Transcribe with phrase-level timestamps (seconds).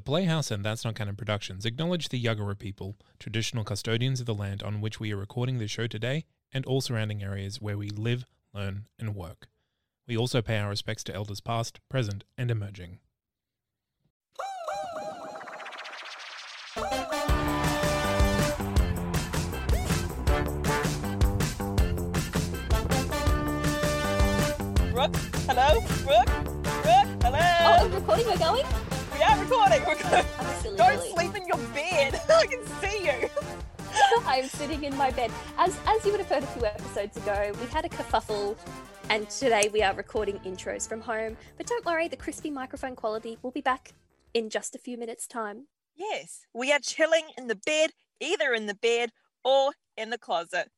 [0.00, 4.32] The Playhouse and That's Not Canon Productions acknowledge the Yuggera people, traditional custodians of the
[4.32, 6.24] land on which we are recording this show today,
[6.54, 8.24] and all surrounding areas where we live,
[8.54, 9.48] learn, and work.
[10.08, 13.00] We also pay our respects to elders past, present, and emerging.
[24.94, 25.80] Brooke, hello?
[26.06, 26.26] Brooke?
[26.62, 27.38] Brooke, hello?
[27.42, 28.64] Oh, recording, we're going?
[29.20, 29.82] We are recording.
[29.86, 30.24] We're good.
[30.38, 32.18] I'm a silly Don't sleep in your bed.
[32.30, 33.28] I can see you.
[34.26, 35.30] I'm sitting in my bed.
[35.58, 38.56] As as you would have heard a few episodes ago, we had a kerfuffle
[39.10, 41.36] and today we are recording intros from home.
[41.58, 43.92] But don't worry, the crispy microphone quality will be back
[44.32, 45.66] in just a few minutes' time.
[45.96, 49.10] Yes, we are chilling in the bed, either in the bed
[49.44, 50.70] or in the closet.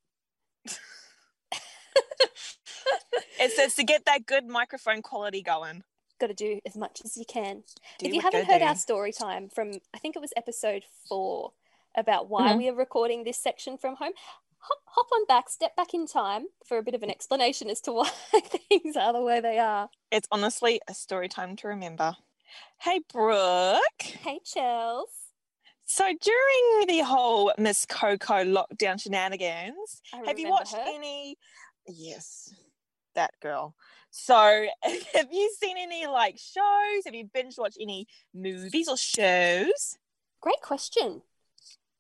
[3.39, 5.85] it says to get that good microphone quality going.
[6.23, 7.65] Got to do as much as you can.
[7.99, 8.65] Do if you haven't heard do.
[8.65, 11.51] our story time from, I think it was episode four,
[11.97, 12.59] about why Mhm.
[12.59, 14.13] we are recording this section from home,
[14.59, 17.81] hop, hop on back, step back in time for a bit of an explanation as
[17.81, 18.09] to why
[18.71, 19.91] things are the way they are.
[20.13, 22.17] It's honestly a story time to remember.
[22.79, 23.81] Hey, Brooke.
[24.03, 25.07] Hey, Chels.
[25.87, 30.85] So during the whole Miss Coco lockdown shenanigans, have you watched her.
[30.87, 31.37] any?
[31.89, 32.55] Yes,
[33.15, 33.75] that girl.
[34.11, 34.35] So
[35.15, 37.05] have you seen any like shows?
[37.05, 39.99] Have you binge watched any movies or shows?
[40.41, 41.23] Great question.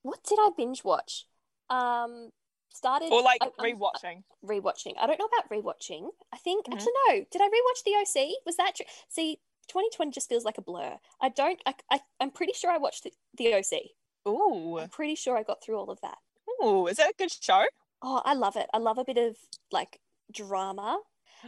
[0.03, 1.27] What did I binge watch?
[1.71, 2.31] Um,
[2.75, 4.25] started Or like I- I'm- rewatching?
[4.45, 4.95] rewatching.
[4.99, 6.09] I don't know about rewatching.
[6.33, 6.75] I think Mhm.
[6.75, 7.25] actually no.
[7.31, 8.37] Did I rewatch the OC?
[8.45, 8.87] Was that true?
[9.09, 10.99] See, 2020 just feels like a blur.
[11.21, 11.61] I don't.
[11.65, 13.93] I, I I'm pretty sure I watched the, the OC.
[14.29, 16.19] Ooh, I'm pretty sure I got through all of that.
[16.63, 17.65] ooh, is that a good show?
[18.03, 18.69] Oh, I love it.
[18.75, 19.37] I love a bit of
[19.71, 20.01] like
[20.33, 20.99] drama,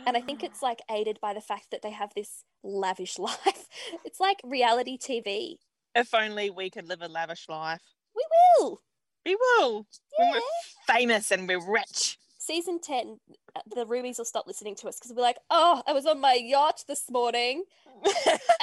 [0.06, 3.68] and I think it's like aided by the fact that they have this lavish life.
[4.04, 5.56] It's like reality TV.
[5.94, 7.82] If only we could live a lavish life.
[8.16, 8.24] We
[8.58, 8.80] will.
[9.24, 9.86] We will.
[10.18, 10.32] When Yeah.
[10.40, 12.18] we're famous and we're rich.
[12.38, 13.18] season 10
[13.56, 16.20] uh, the rubies will stop listening to us because we're like oh i was on
[16.20, 17.64] my yacht this morning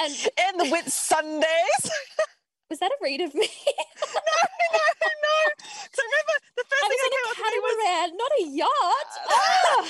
[0.04, 0.14] and
[0.46, 1.84] and the Whitsundays.
[2.70, 5.38] was that a read of me no, no, no.
[5.92, 8.44] So remember the first i thing was I in a with was catamaran not a
[8.62, 9.90] yacht Ah!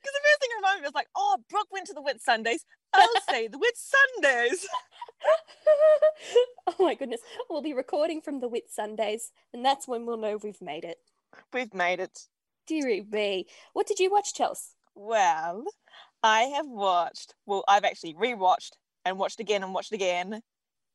[0.00, 2.60] Because the first thing I remembered was like, oh, Brooke went to the Whitsundays.
[2.94, 4.64] I'll say the Whitsundays.
[6.66, 10.60] oh my goodness we'll be recording from the Whitsundays and that's when we'll know we've
[10.62, 10.96] made it
[11.52, 12.26] We've made it.
[12.66, 15.64] dearie me what did you watch chels Well,
[16.22, 17.34] I have watched.
[17.46, 18.72] Well, I've actually rewatched
[19.04, 20.40] and watched again and watched again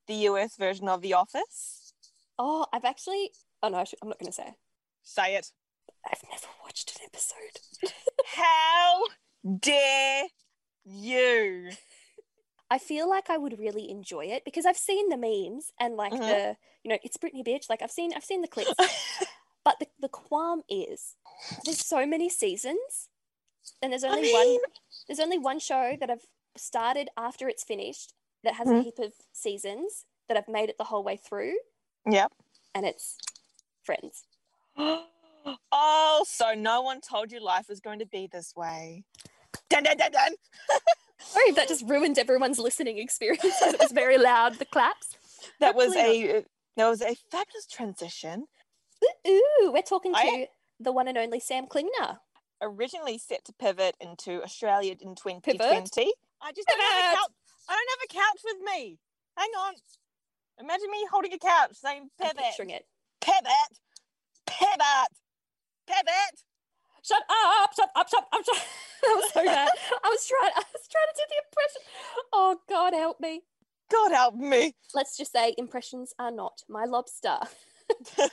[0.08, 1.94] the US version of The Office.
[2.40, 4.54] oh i've actually oh no I should, i'm not going to say
[5.04, 5.52] Say it.
[6.12, 7.92] I've never watched an episode
[8.36, 9.04] How
[9.60, 10.24] dare
[10.84, 11.72] you?
[12.70, 16.14] I feel like I would really enjoy it because I've seen the memes and like
[16.14, 16.26] Mhm.
[16.28, 18.74] the you know it's Britney bitch like I've seen I've seen the clips
[19.64, 21.16] but the, the qualm is
[21.64, 23.10] there's so many seasons
[23.82, 24.58] and there's I only mean, one
[25.08, 26.26] there's only one show that I've
[26.58, 28.14] started after it's finished
[28.44, 28.84] that has a Mhm.
[28.84, 31.56] heap of seasons that I've made it the whole way through
[32.10, 32.32] Yep.
[32.74, 33.18] and it's
[33.84, 34.26] Friends.
[35.72, 39.04] oh, so no one told you life was going to be this way.
[39.70, 40.32] Dun dun dun dun.
[41.20, 45.18] Sorry that just ruined everyone's listening experience it was very loud the claps.
[45.60, 46.44] That was a
[46.78, 48.46] that was a fabulous transition.
[49.28, 50.48] Ooh, we're talking to I-
[50.80, 52.20] the one and only Sam Klingner.
[52.62, 55.42] Originally set to pivot into Australia in 2020.
[55.42, 55.90] Pivot?
[56.42, 57.32] I just don't have a couch.
[57.70, 59.00] I don't have a couch with me.
[59.38, 59.74] Hang on.
[60.60, 62.86] Imagine me holding a couch saying I'm pivot, picturing it.
[63.20, 63.72] pivot,
[64.48, 65.12] pivot,
[65.88, 66.44] pivot.
[67.04, 67.72] Shut up!
[67.76, 68.10] Shut up!
[68.10, 68.44] Shut up!
[68.46, 68.56] Shut
[69.04, 69.70] That was so bad.
[70.04, 70.52] I was trying.
[70.56, 71.82] I was trying to do the impression.
[72.34, 73.42] Oh God, help me!
[73.92, 74.76] God help me.
[74.94, 77.38] Let's just say impressions are not my lobster.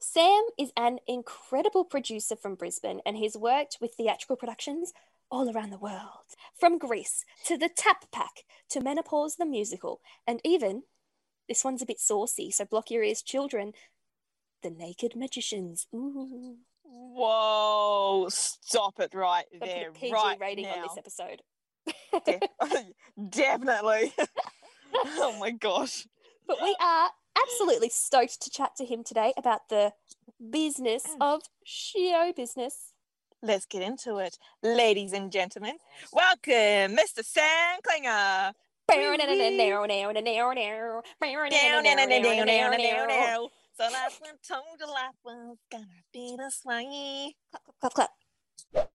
[0.00, 4.92] Sam is an incredible producer from Brisbane, and he's worked with theatrical productions
[5.30, 10.40] all around the world, from Grease to the Tap Pack to Menopause the musical, and
[10.44, 10.82] even
[11.48, 13.72] this one's a bit saucy, so block your ears, children.
[14.62, 15.86] The Naked Magicians.
[15.94, 16.56] Ooh.
[16.84, 18.26] Whoa!
[18.30, 20.74] Stop it right Got there, PG right rating now.
[20.74, 21.42] on this episode.
[22.24, 22.40] De-
[23.30, 24.12] Definitely.
[24.94, 26.06] oh my gosh.
[26.46, 27.10] But we are
[27.40, 29.92] absolutely stoked to chat to him today about the
[30.50, 31.16] business mm.
[31.20, 32.92] of show business.
[33.42, 35.76] Let's get into it, ladies and gentlemen.
[36.12, 37.24] Welcome, Mr.
[37.24, 38.52] Sam Klingner.
[43.80, 47.34] So last one told you life was gonna be this way.
[47.50, 48.10] Clap, Clap, clap,
[48.74, 48.90] clap.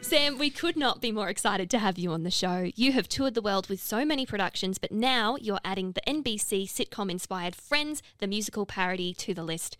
[0.00, 2.70] Sam, we could not be more excited to have you on the show.
[2.76, 6.68] You have toured the world with so many productions, but now you're adding the NBC
[6.68, 9.76] sitcom inspired Friends, the musical parody, to the list.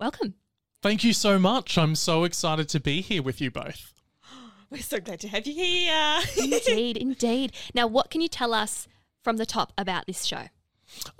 [0.00, 0.34] Welcome.
[0.82, 1.78] Thank you so much.
[1.78, 3.93] I'm so excited to be here with you both.
[4.74, 6.20] We're so glad to have you here.
[6.36, 7.52] Indeed, indeed.
[7.74, 8.88] Now, what can you tell us
[9.22, 10.48] from the top about this show?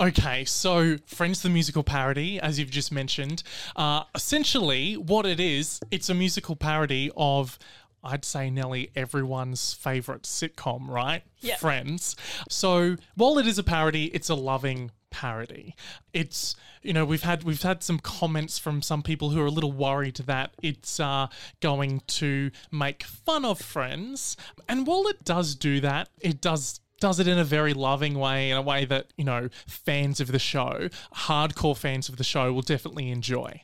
[0.01, 3.45] Okay, so Friends the musical parody, as you've just mentioned,
[3.77, 7.57] uh, essentially what it is, it's a musical parody of.
[8.03, 11.23] I'd say nearly everyone's favorite sitcom, right?
[11.39, 11.57] Yeah.
[11.57, 12.17] Friends.
[12.51, 15.77] So while it is a parody, it's a loving parody.
[16.13, 19.51] It's you know we've had we've had some comments from some people who are a
[19.51, 21.29] little worried that it's uh,
[21.61, 24.37] going to make fun of Friends,
[24.69, 28.51] and while it does do that, it does does it in a very loving way,
[28.51, 32.53] in a way that, you know, fans of the show, hardcore fans of the show
[32.53, 33.63] will definitely enjoy.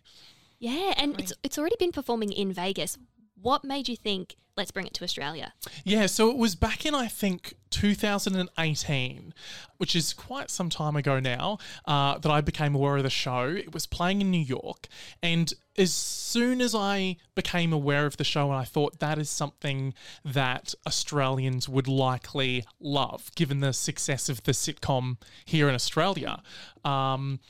[0.59, 2.99] Yeah, and it's it's already been performing in Vegas.
[3.41, 5.55] What made you think let's bring it to Australia?
[5.85, 9.33] Yeah, so it was back in, I think, 2018,
[9.79, 13.49] which is quite some time ago now, uh, that I became aware of the show.
[13.49, 14.87] It was playing in New York.
[15.23, 19.31] And as soon as I became aware of the show, and I thought that is
[19.31, 19.95] something
[20.27, 25.17] that Australians would likely love, given the success of the sitcom
[25.47, 26.43] here in Australia.
[26.85, 27.41] Um,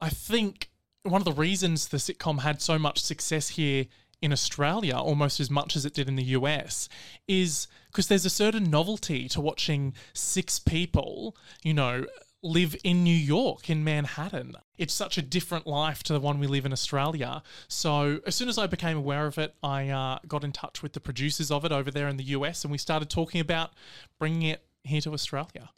[0.00, 0.70] I think
[1.02, 3.86] one of the reasons the sitcom had so much success here
[4.20, 6.88] in Australia, almost as much as it did in the US,
[7.26, 12.04] is because there's a certain novelty to watching six people, you know,
[12.42, 14.54] live in New York, in Manhattan.
[14.76, 17.42] It's such a different life to the one we live in Australia.
[17.66, 20.92] So, as soon as I became aware of it, I uh, got in touch with
[20.92, 23.72] the producers of it over there in the US and we started talking about
[24.18, 25.70] bringing it here to Australia.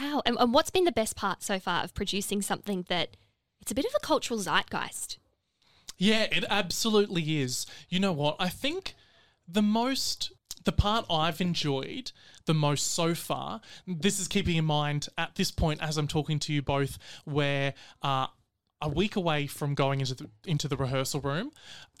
[0.00, 0.22] Wow.
[0.26, 3.16] And, and what's been the best part so far of producing something that
[3.60, 5.18] it's a bit of a cultural zeitgeist?
[5.96, 7.66] Yeah, it absolutely is.
[7.88, 8.36] You know what?
[8.38, 8.94] I think
[9.46, 10.32] the most
[10.64, 12.10] the part I've enjoyed
[12.46, 16.38] the most so far, this is keeping in mind at this point as I'm talking
[16.40, 18.26] to you both, where uh,
[18.80, 21.52] a week away from going into the into the rehearsal room,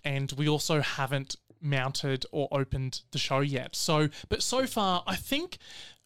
[0.04, 3.74] and we also haven't mounted or opened the show yet.
[3.74, 5.58] So, but so far, I think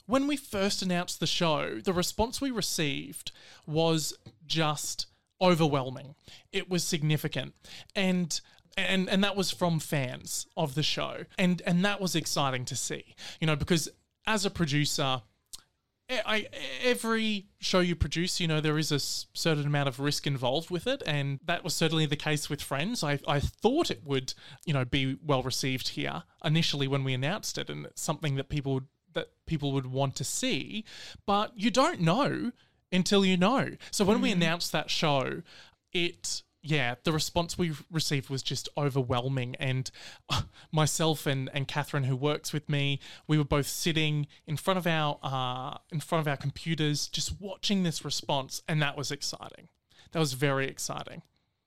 [0.06, 3.32] when we first announced the show, the response we received
[3.66, 4.14] was
[4.46, 5.06] just
[5.40, 6.14] overwhelming.
[6.52, 7.54] It was significant.
[7.94, 8.40] And
[8.76, 11.24] and and that was from fans of the show.
[11.36, 13.14] And and that was exciting to see.
[13.40, 13.88] You know, because
[14.26, 15.22] as a producer,
[16.10, 16.46] I,
[16.82, 20.86] every show you produce, you know, there is a certain amount of risk involved with
[20.86, 23.04] it, and that was certainly the case with Friends.
[23.04, 24.32] I, I thought it would,
[24.64, 28.48] you know, be well received here initially when we announced it, and it's something that
[28.48, 28.82] people
[29.14, 30.84] that people would want to see,
[31.26, 32.52] but you don't know
[32.92, 33.70] until you know.
[33.90, 35.42] So when we announced that show,
[35.92, 39.54] it yeah, the response we received was just overwhelming.
[39.56, 39.90] And
[40.28, 40.42] uh,
[40.72, 44.86] myself and, and Catherine, who works with me, we were both sitting in front of
[44.86, 49.68] our uh, in front of our computers, just watching this response, and that was exciting.
[50.12, 51.22] That was very exciting.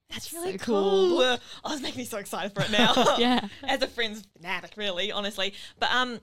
[0.10, 1.20] That's really so cool.
[1.20, 3.16] Uh, Oh, it's making me so excited for it now.
[3.18, 3.48] Yeah.
[3.64, 5.54] As a Friends fanatic, really, honestly.
[5.80, 6.20] But um,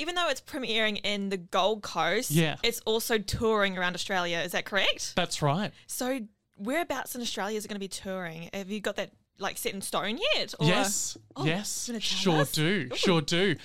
[0.00, 2.56] even though it's premiering in the Gold Coast, Yeah.
[2.62, 4.38] it's also touring around Australia.
[4.38, 5.14] Is that correct?
[5.14, 5.72] That's right.
[5.86, 6.20] So
[6.56, 8.50] whereabouts in Australia is it going to be touring?
[8.52, 10.52] Have you got that like set in stone yet?
[10.60, 12.52] Or- yes, Oh, yes, sure us?
[12.52, 12.96] do, Ooh.
[12.96, 13.56] sure do.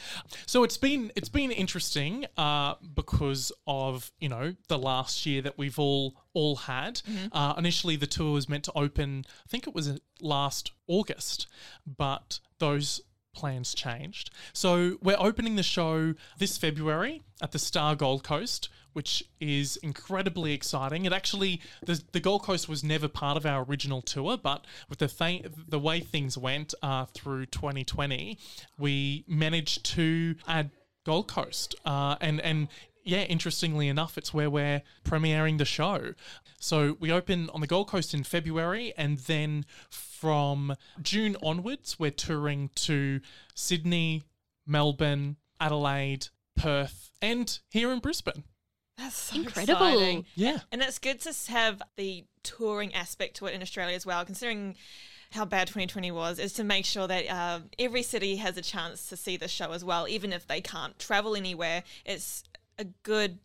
[0.45, 5.57] So it's been it's been interesting uh, because of you know the last year that
[5.57, 6.95] we've all all had.
[7.01, 7.27] Mm-hmm.
[7.37, 9.25] Uh, initially, the tour was meant to open.
[9.45, 11.47] I think it was uh, last August,
[11.85, 13.01] but those
[13.35, 14.29] plans changed.
[14.53, 20.53] So we're opening the show this February at the Star Gold Coast, which is incredibly
[20.53, 21.05] exciting.
[21.05, 24.99] It actually the the Gold Coast was never part of our original tour, but with
[24.99, 28.39] the th- the way things went uh, through 2020,
[28.77, 30.71] we managed to add
[31.05, 32.67] Gold Coast, uh, and and
[33.05, 36.15] yeah, interestingly enough, it's where we're premiering the show.
[36.59, 42.09] So we open on the Gold Coast in February, and then from June onwards, we're
[42.09, 43.21] touring to
[43.53, 44.23] Sydney,
[44.65, 48.43] Melbourne, Adelaide, Perth, and here in Brisbane.
[48.97, 49.87] That's so Incredible.
[49.87, 50.25] exciting.
[50.35, 50.59] Yeah.
[50.71, 54.75] And it's good to have the touring aspect to it in Australia as well, considering
[55.31, 59.09] how bad 2020 was, is to make sure that uh, every city has a chance
[59.09, 61.83] to see the show as well, even if they can't travel anywhere.
[62.05, 62.43] It's
[62.77, 63.39] a good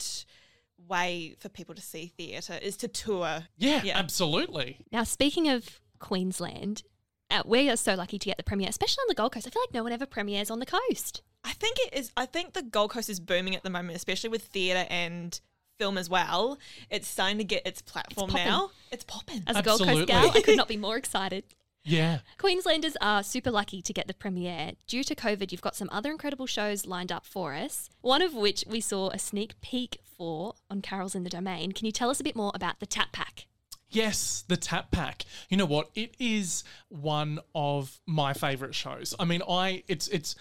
[0.89, 3.45] way for people to see theatre is to tour.
[3.59, 3.99] Yeah, Yeah.
[3.99, 4.79] absolutely.
[4.91, 6.83] Now, speaking of Queensland,
[7.31, 9.47] uh, we are so lucky to get the premiere, especially on the Gold Coast.
[9.47, 11.23] I feel like no one ever premieres on the coast.
[11.45, 12.11] I think it is.
[12.17, 15.39] I think the Gold Coast is booming at the moment, especially with theatre and
[15.79, 16.59] film as well.
[16.91, 18.47] It's starting to get its platform poppin'.
[18.47, 18.71] now.
[18.91, 19.43] It's popping.
[19.47, 21.45] As a Gold Coast gal, I could not be more excited.
[21.83, 22.21] Yeah.
[22.39, 24.73] Queenslanders are super lucky to get the premiere.
[24.87, 28.35] Due to COVID, you've got some other incredible shows lined up for us, one of
[28.35, 31.73] which we saw a sneak peek for on Carols in the Domain.
[31.73, 33.47] Can you tell us a bit more about the Tap Pack?
[33.89, 35.25] Yes, the Tap Pack.
[35.49, 35.91] You know what?
[35.95, 39.15] It is one of my favorite shows.
[39.19, 40.37] I mean, I it's it's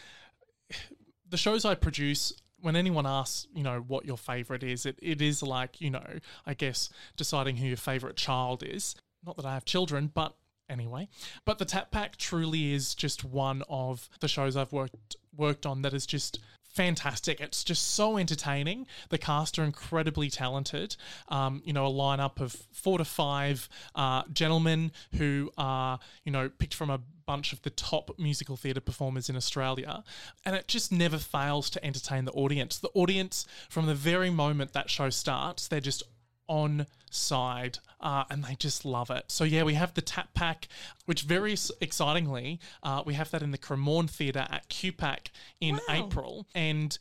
[1.27, 5.21] the shows I produce when anyone asks, you know, what your favorite is, it, it
[5.21, 8.95] is like, you know, I guess deciding who your favorite child is.
[9.25, 10.35] Not that I have children, but
[10.69, 11.07] anyway.
[11.45, 15.81] But the Tap Pack truly is just one of the shows I've worked worked on
[15.83, 17.41] that is just fantastic.
[17.41, 18.85] It's just so entertaining.
[19.09, 20.95] The cast are incredibly talented.
[21.27, 26.49] Um, you know, a lineup of four to five uh, gentlemen who are, you know,
[26.49, 30.03] picked from a bunch of the top musical theatre performers in Australia.
[30.45, 32.77] And it just never fails to entertain the audience.
[32.77, 36.03] The audience, from the very moment that show starts, they're just
[36.49, 39.25] on side uh, and they just love it.
[39.27, 40.67] So yeah, we have the Tap Pack,
[41.05, 45.27] which very excitingly, uh, we have that in the Cremorne Theatre at QPAC
[45.61, 45.81] in Wow.
[46.07, 46.47] April.
[46.55, 46.97] And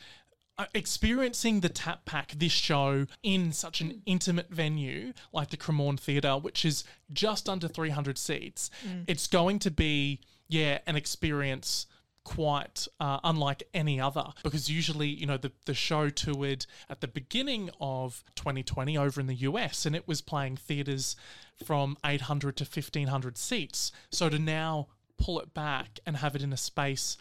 [0.58, 5.98] uh, experiencing the Tap Pack, this show in such an intimate venue like the Cremorne
[6.00, 8.70] Theatre, which is just under 300 seats,
[9.06, 11.86] it's going to be, yeah, an experience
[12.28, 17.08] quite uh, unlike any other because usually you know the, the show toured at the
[17.08, 21.16] beginning of 2020 over in the US and it was playing theaters
[21.64, 26.52] from 800 to 1500 seats so to now pull it back and have it in
[26.52, 27.16] a space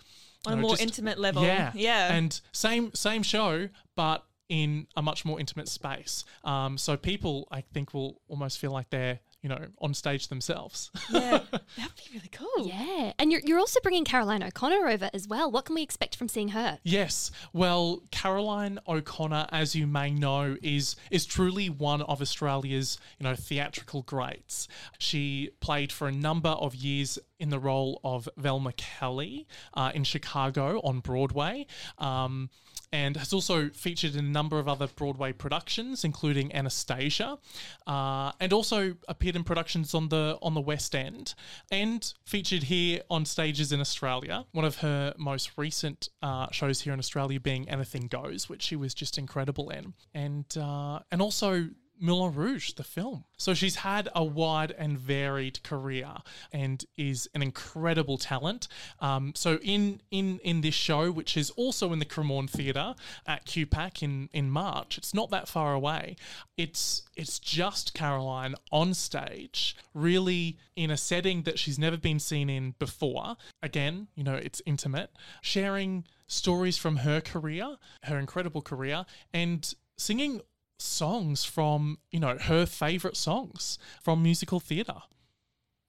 [0.46, 1.44] On you a more just- intimate level.
[1.44, 2.14] yeah Yeah.
[2.14, 7.62] and same same show but in a much more intimate space um, so people I
[7.62, 11.40] think will almost feel like they're you know on stage themselves yeah.
[11.52, 12.68] That'd be really cool.
[12.68, 15.52] Yeah, and you're, you're also bringing Caroline O'Connor over as well.
[15.52, 16.80] What can we expect from seeing her?
[16.84, 17.32] Yes.
[17.54, 23.36] Well, Caroline O'Connor, as you may know, is is truly one of Australia's, you know,
[23.36, 24.68] theatrical greats.
[24.98, 30.04] She played for a number of years in the role of Velma Kelly uh, in
[30.04, 31.68] Chicago on Broadway.
[31.98, 32.50] Um,
[32.92, 37.38] and has also featured in a number of other Broadway productions, including Anastasia,
[37.86, 41.34] uh, and also appeared in productions on the on the West End,
[41.72, 44.46] and featured here on stages in Australia.
[44.52, 48.76] One of her most recent uh, shows here in Australia being Anything Goes, which she
[48.76, 53.26] was just incredible in, and uh, and also Moulin Rouge, the film.
[53.38, 56.10] So she's had a wide and varied career
[56.52, 58.68] and is an incredible talent.
[59.00, 63.46] Um, so in in in this show, which is also in the Cremorne Theatre at
[63.46, 66.16] QPAC in in March, it's not that far away.
[66.58, 72.50] It's it's just Caroline on stage, really in a setting that she's never been seen
[72.50, 73.38] in before.
[73.62, 75.12] Again, you know, it's intimate,
[75.42, 80.42] sharing stories from her career, her incredible career, and singing
[80.80, 85.02] songs from you know her favorite songs from musical theatre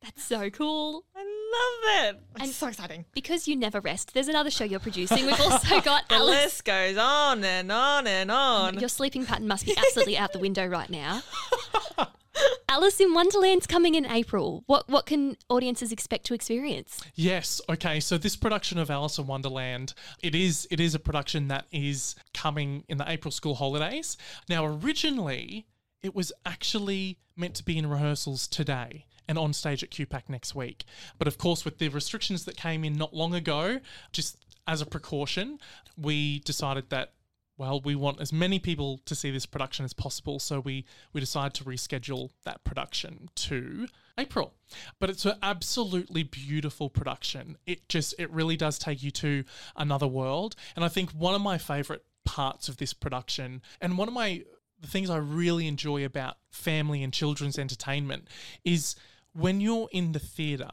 [0.02, 1.04] That's so cool.
[1.16, 2.20] I love it.
[2.36, 3.04] It's And- so exciting.
[3.14, 5.26] Because you never rest, there's another show you're producing.
[5.26, 6.44] We've also got The Alice.
[6.44, 8.78] list goes on and on and on.
[8.78, 11.22] Your sleeping pattern must be absolutely out the window right now.
[12.68, 14.62] Alice in Wonderland's coming in April.
[14.66, 17.00] What what can audiences expect to experience?
[17.16, 19.92] yes okay so this production of alice in wonderland
[20.22, 24.16] it is it is a production that is coming in the april school holidays
[24.48, 25.66] now originally
[26.02, 30.54] it was actually meant to be in rehearsals today and on stage at QPAC next
[30.54, 30.84] week.
[31.18, 33.80] But of course, with the restrictions that came in not long ago,
[34.10, 35.58] just as a precaution,
[35.96, 37.12] we decided that
[37.58, 41.20] well, we want as many people to see this production as possible, so we we
[41.20, 44.54] decided to reschedule that production to April.
[45.00, 47.58] But it's an absolutely beautiful production.
[47.66, 49.42] It just it really does take you to
[49.76, 53.62] another world, and I think one of my favorite parts of this production.
[53.80, 54.44] And one of my
[54.80, 58.28] the things I really enjoy about family and children's entertainment
[58.64, 58.94] is
[59.32, 60.70] when you're in the theater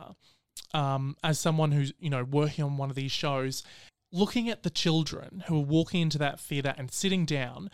[0.76, 3.64] um, as someone who's you know working on one of these shows
[4.12, 7.70] looking at the children who are walking into that theater and sitting down,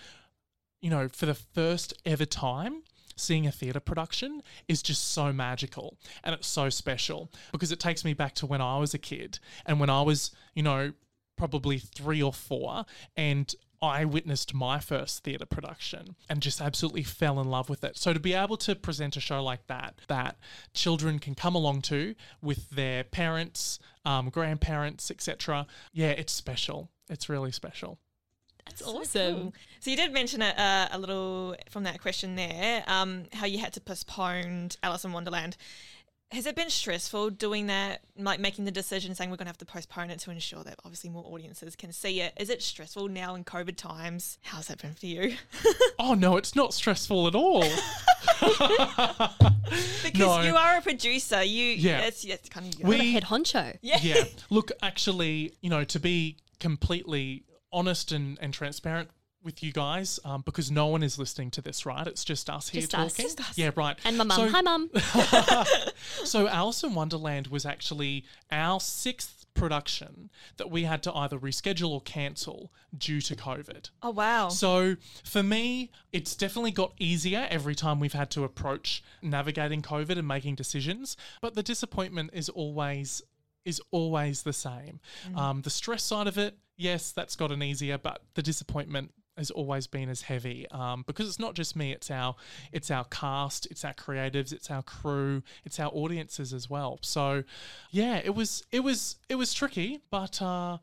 [0.81, 2.81] you know, for the first ever time,
[3.15, 8.03] seeing a theater production is just so magical and it's so special because it takes
[8.03, 10.93] me back to when I was a kid and when I was, you know,
[11.37, 12.85] probably three or four
[13.15, 17.97] and I witnessed my first theatre production and just absolutely fell in love with it.
[17.97, 20.37] So to be able to present a show like that, that
[20.73, 26.89] children can come along to with their parents, um, grandparents, etc., yeah, it's special.
[27.09, 27.97] It's really special.
[28.65, 29.35] That's So awesome.
[29.35, 29.53] cool.
[29.79, 33.57] So you did mention a, uh, a little from that question there, um, how you
[33.57, 35.57] had to postpone Alice in Wonderland.
[36.31, 39.57] Has it been stressful doing that, like making the decision, saying we're going to have
[39.57, 42.33] to postpone it to ensure that obviously more audiences can see it?
[42.37, 44.37] Is it stressful now in COVID times?
[44.43, 45.35] How's that been for you?
[46.03, 47.61] Oh no, it's not stressful at all.
[48.39, 50.41] because No.
[50.41, 51.43] you are a producer.
[51.43, 51.99] You Yeah.
[52.01, 53.77] It's, it's kind of We- What a head honcho.
[53.81, 53.99] yeah.
[54.01, 54.23] yeah.
[54.49, 59.09] Look, actually, you know, to be completely honest and, and transparent
[59.43, 62.05] with you guys, um, because no one is listening to this, right?
[62.07, 63.13] It's just us here Just us.
[63.13, 63.25] talking.
[63.25, 63.57] Just us.
[63.57, 63.97] Yeah, right.
[64.05, 64.37] And my mum.
[64.37, 64.89] So- Hi, mum.
[66.25, 71.89] So Alice in Wonderland was actually our sixth production that we had to either reschedule
[71.89, 73.89] or cancel due to COVID.
[74.01, 74.49] Oh wow.
[74.49, 80.17] So for me, it's definitely got easier every time we've had to approach navigating COVID
[80.17, 81.17] and making decisions.
[81.41, 83.21] But the disappointment is always
[83.63, 84.99] is always the same.
[85.35, 89.87] Um, the stress side of it, yes, that's gotten easier, but the disappointment has always
[89.87, 92.35] been as heavy um, because it's not just me; it's our
[92.71, 96.99] it's our cast, it's our creatives, it's our crew, it's our audiences as well.
[97.01, 97.43] So,
[97.91, 100.41] yeah, it was it was it was tricky, but.
[100.41, 100.77] Uh,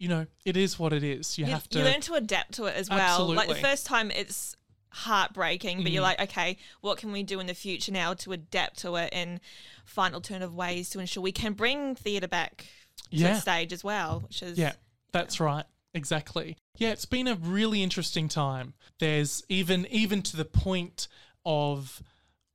[0.00, 1.36] you know, it is what it is.
[1.38, 3.34] You, you, have to you learn to adapt to it as well.
[3.34, 4.56] Like the first time, it's
[4.90, 6.06] heartbreaking, but you're Mhm.
[6.06, 9.40] like, okay, what can we do in the future now to adapt to it and
[9.84, 12.66] find alternative ways to ensure we can bring theatre back
[13.10, 13.34] to Yeah.
[13.34, 14.74] the stage as well, which is Yeah,
[15.10, 15.66] that's right.
[15.98, 16.56] Exactly.
[16.76, 18.74] Yeah, it's been a really interesting time.
[19.00, 21.08] There's even even to the point
[21.44, 22.00] of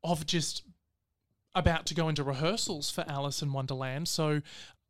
[0.01, 0.63] of just
[1.53, 4.07] about to go into rehearsals for Alice in Wonderland.
[4.07, 4.41] So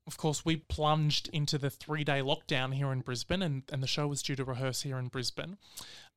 [0.06, 3.88] of course we plunged into the three day lockdown here in Brisbane and, and the
[3.88, 5.58] show was due to rehearse here in Brisbane.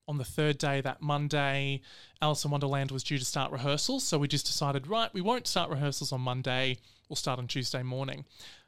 [0.06, 1.80] On the third day, that Monday,
[2.22, 4.04] Alice in Wonderland was due to start rehearsals.
[4.04, 6.76] So we just decided, right, we won't start rehearsals on Monday.
[7.08, 8.24] We'll start on Tuesday morning.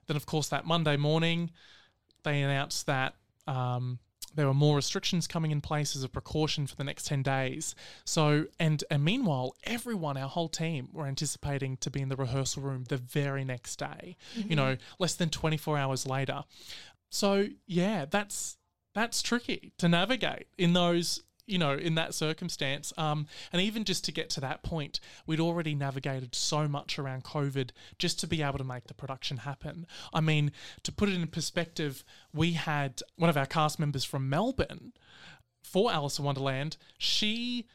[0.09, 1.53] Then, of course, that Monday morning,
[2.25, 3.15] they announced that
[3.49, 3.99] um,
[4.35, 7.75] there were more restrictions coming in place as a precaution for the next 10 days.
[8.05, 12.63] So, and, and meanwhile, everyone, our whole team, were anticipating to be in the rehearsal
[12.63, 16.45] room the very next day, you know, less than 24 hours later.
[17.11, 18.59] So, yeah, that's
[18.95, 22.93] that's tricky to navigate in those you know in that circumstance.
[22.97, 27.25] Um, and even just to get to that point we'd already navigated so much around
[27.25, 29.87] covid just to be able to make the production happen.
[30.13, 30.53] I mean
[30.83, 34.93] to put it in perspective we had one of our cast members from melbourne
[35.63, 36.77] for alice in wonderland.
[36.99, 37.67] She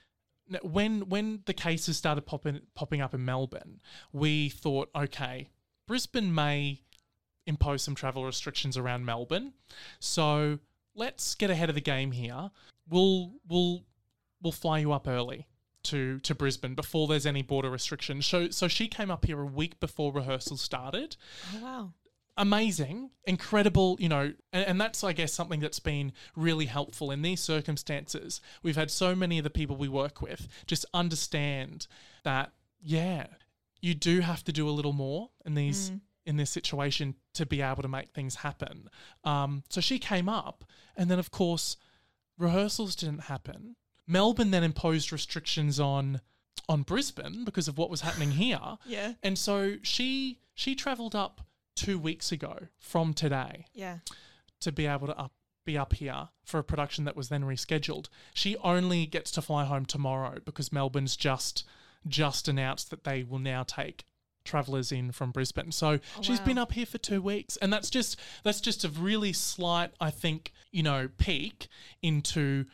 [0.62, 3.80] when when the cases started popping popping up in melbourne
[4.12, 5.48] we thought okay
[5.88, 6.82] brisbane may
[7.46, 9.54] impose some travel restrictions around melbourne.
[10.00, 10.60] So
[10.96, 12.52] let's get ahead of the game here.
[12.90, 13.84] We'll we'll
[14.42, 15.48] we'll fly you up early
[15.84, 18.26] to to Brisbane before there's any border restrictions.
[18.26, 21.16] So so she came up here a week before rehearsals started.
[21.56, 21.94] Oh wow.
[22.36, 27.22] Amazing, incredible, you know, and, and that's I guess something that's been really helpful in
[27.22, 28.42] these circumstances.
[28.64, 31.86] We've had so many of the people we work with just understand
[32.24, 32.52] that
[32.82, 33.28] yeah,
[33.82, 36.00] you do have to do a little more in these mm.
[36.26, 38.90] In this situation to be able to make things happen.
[39.24, 40.64] Um, so she came up,
[40.96, 41.78] and then of course,
[42.38, 43.76] rehearsals didn't happen.
[44.08, 46.22] Melbourne then imposed restrictions on
[46.70, 49.14] on Brisbane because of what was happening here, Yeah.
[49.22, 51.42] and so she she travelled up
[51.76, 53.98] two weeks ago from today Yeah.
[54.62, 55.34] to be able to up,
[55.66, 58.08] be up here for a production that was then rescheduled.
[58.34, 61.66] She only gets to fly home tomorrow because Melbourne's just
[62.08, 64.06] just announced that they will now take
[64.44, 65.72] travelers in from Brisbane.
[65.72, 66.46] So she's wow.
[66.46, 70.10] been up here for 2 weeks and that's just that's just a really slight I
[70.10, 71.68] think, you know, peek
[72.02, 72.66] into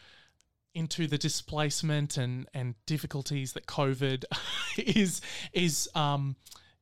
[0.73, 4.25] into the displacement and and difficulties that COVID
[4.77, 5.21] is
[5.53, 6.35] is um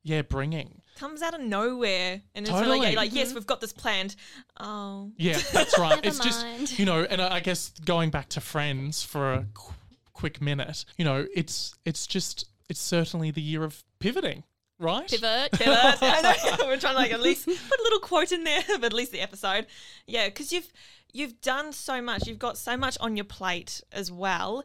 [0.08, 0.80] yeah, bringing.
[0.96, 2.80] Comes out of nowhere, and it's Totally.
[2.80, 4.16] really like, yes, we've got this planned.
[4.58, 6.00] Oh, Yeah, that's right.
[6.04, 6.66] It's mind.
[6.66, 9.74] just you know, and I I guess going back to Friends for a qu-
[10.12, 14.44] quick minute, you know, it's it's just it's certainly the year of pivoting,
[14.78, 15.08] right?
[15.08, 15.52] Pivot.
[15.52, 16.00] Pivot.
[16.60, 19.12] We're trying to like at least put a little quote in there, but at least
[19.12, 19.66] the episode.
[20.06, 20.72] Yeah, because you've
[21.12, 22.26] you've done so much.
[22.26, 24.64] You've got so much on your plate as well.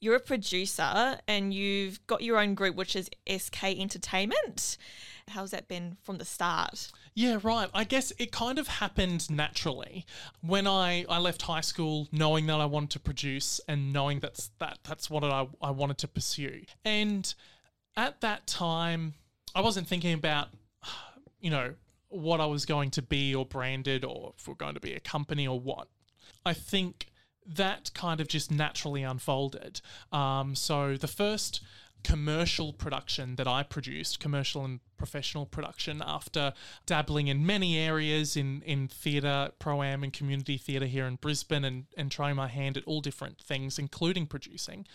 [0.00, 4.76] You're a producer and you've got your own group, which is SK Entertainment.
[5.28, 6.92] How's that been from the start?
[7.14, 7.70] Yeah, right.
[7.72, 10.04] I guess it kind of happened naturally
[10.42, 14.50] when I, I left high school, knowing that I wanted to produce and knowing that's
[14.58, 16.64] that that's what I, I wanted to pursue.
[16.84, 17.32] And
[17.96, 19.14] at that time,
[19.54, 20.48] I wasn't thinking about,
[21.40, 21.74] you know,
[22.08, 25.00] what I was going to be or branded or if we're going to be a
[25.00, 25.88] company or what.
[26.46, 27.08] I think
[27.46, 29.80] that kind of just naturally unfolded.
[30.12, 31.60] Um, so the first
[32.04, 36.52] commercial production that I produced, commercial and professional production, after
[36.86, 41.64] dabbling in many areas in, in theatre, pro am, and community theatre here in Brisbane
[41.64, 44.86] and, and trying my hand at all different things, including producing.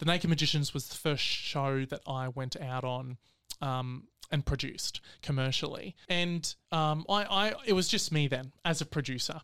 [0.00, 3.18] The Naked Magicians was the first show that I went out on
[3.60, 5.96] um, and produced commercially.
[6.08, 9.40] And um, I, I, it was just me then as a producer,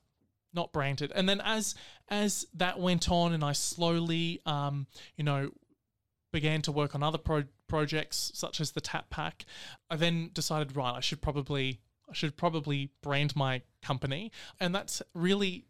[0.53, 1.13] not branded.
[1.15, 1.75] And then as
[2.09, 4.87] as that went on, and I slowly, um,
[5.17, 5.51] you know,
[6.33, 9.47] began to work on other pro- projects such as the Tap Pack,
[9.89, 15.01] I then decided, right, I should probably I should probably brand my company, and that's
[15.15, 15.65] really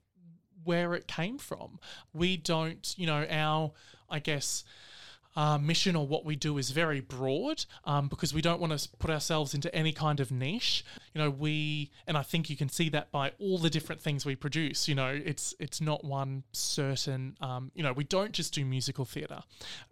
[0.64, 1.78] where it came from.
[2.12, 3.72] We don't, you know, our
[4.10, 4.64] I guess
[5.36, 8.88] uh, mission or what we do is very broad um, because we don't want to
[8.98, 10.84] put ourselves into any kind of niche.
[11.12, 14.24] You know, we and I think you can see that by all the different things
[14.24, 14.88] we produce.
[14.88, 17.36] You know, it's it's not one certain.
[17.40, 19.42] Um, you know, we don't just do musical theatre,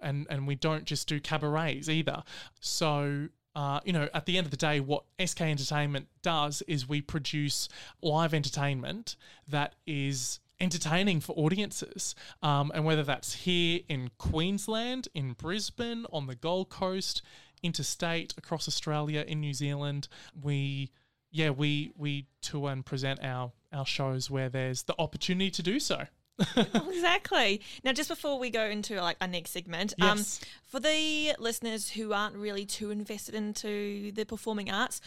[0.00, 2.22] and and we don't just do cabarets either.
[2.60, 6.88] So uh, you know, at the end of the day, what SK Entertainment does is
[6.88, 7.68] we produce
[8.00, 9.16] live entertainment
[9.48, 12.14] that is entertaining for audiences.
[12.42, 17.20] Um, and whether that's here in Queensland, in Brisbane, on the Gold Coast,
[17.62, 20.08] interstate, across Australia, in New Zealand,
[20.40, 20.90] we
[21.30, 25.80] yeah, we we tour and present our our shows where there's the opportunity to do
[25.80, 26.06] so.
[26.56, 27.60] exactly.
[27.84, 30.40] Now, just before we go into like our next segment, Yes.
[30.42, 35.00] um, for the listeners who aren't really too invested into the performing arts,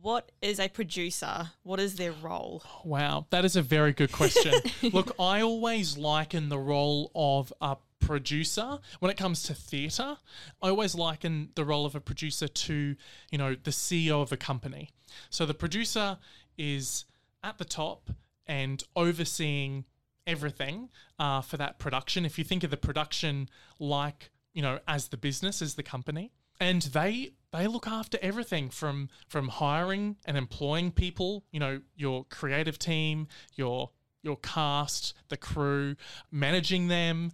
[0.00, 1.50] what is a producer?
[1.62, 2.62] What is their role?
[2.84, 4.54] Wow, that is a very good question.
[4.92, 10.16] Look, I always liken the role of a producer when it comes to theatre.
[10.62, 12.96] I always liken the role of a producer to,
[13.30, 14.90] you know, the CEO of a company.
[15.30, 16.18] So the producer
[16.56, 17.04] is
[17.42, 18.10] at the top
[18.46, 19.84] and overseeing
[20.26, 22.24] everything uh, for that production.
[22.24, 26.32] If you think of the production like, you know, as the business, as the company,
[26.60, 32.24] and they they look after everything from from hiring and employing people you know your
[32.24, 33.90] creative team your
[34.22, 35.96] your cast the crew
[36.30, 37.30] managing them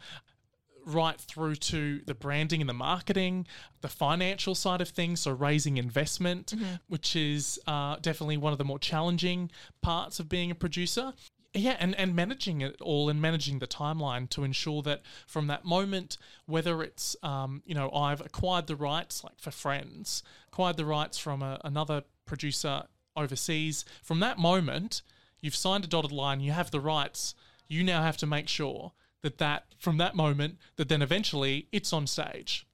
[0.86, 3.46] right through to the branding and the marketing,
[3.80, 6.52] the financial side of things, so raising investment,
[6.88, 11.12] which is uh, definitely one of the more challenging parts of being a producer.
[11.56, 15.64] Yeah, and, and managing it all and managing the timeline to ensure that from that
[15.64, 20.84] moment, whether it's, um, you know, I've acquired the rights, like for Friends, acquired the
[20.84, 22.82] rights from a, another producer
[23.16, 25.02] overseas, from that moment,
[25.40, 27.36] you've signed a dotted line, you have the rights,
[27.68, 31.92] you now have to make sure that that from that moment that then eventually it's
[31.92, 32.66] on stage.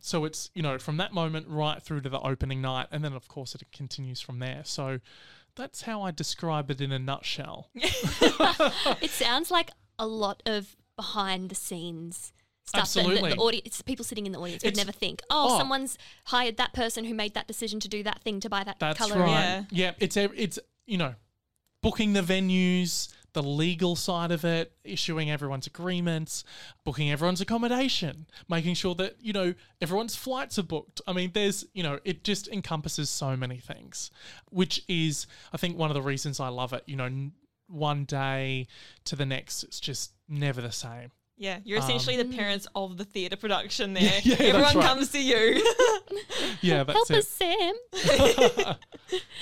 [0.00, 3.12] So it's you know from that moment right through to the opening night and then
[3.12, 4.62] of course it continues from there.
[4.64, 5.00] So
[5.56, 11.48] that's how i describe it in a nutshell It sounds like a lot of behind
[11.50, 12.32] the scenes
[12.64, 13.30] stuff that Absolutely.
[13.30, 15.20] the, the audience, people sitting in the audience would never think.
[15.30, 15.58] Oh, oh.
[15.58, 18.78] someone's hired that person who made that decision to do that thing to buy that
[18.78, 19.18] that's color.
[19.20, 19.64] right Yeah.
[19.70, 21.14] yeah it's it's you know
[21.82, 26.44] booking the venues the legal side of it issuing everyone's agreements
[26.84, 31.00] booking everyone's accommodation making sure that you know everyone's flights are booked.
[31.06, 34.10] I mean there's you know it just encompasses so many things
[34.50, 36.82] which is i think one of the reasons i love it.
[36.86, 37.30] You know
[37.66, 38.66] one day
[39.04, 43.04] to the next it's just never the same Yeah, you're essentially the parents of the
[43.04, 44.14] theatre production there.
[44.14, 44.86] Um, yeah, Everyone right.
[44.86, 45.64] comes to you.
[46.60, 48.76] yeah that's Help it us, Sam.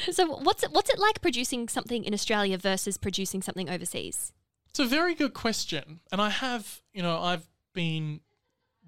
[0.10, 4.32] so, what's it, what's it like producing something in Australia versus producing something overseas?
[4.68, 6.00] It's a very good question.
[6.10, 8.20] And I have, you know, I've been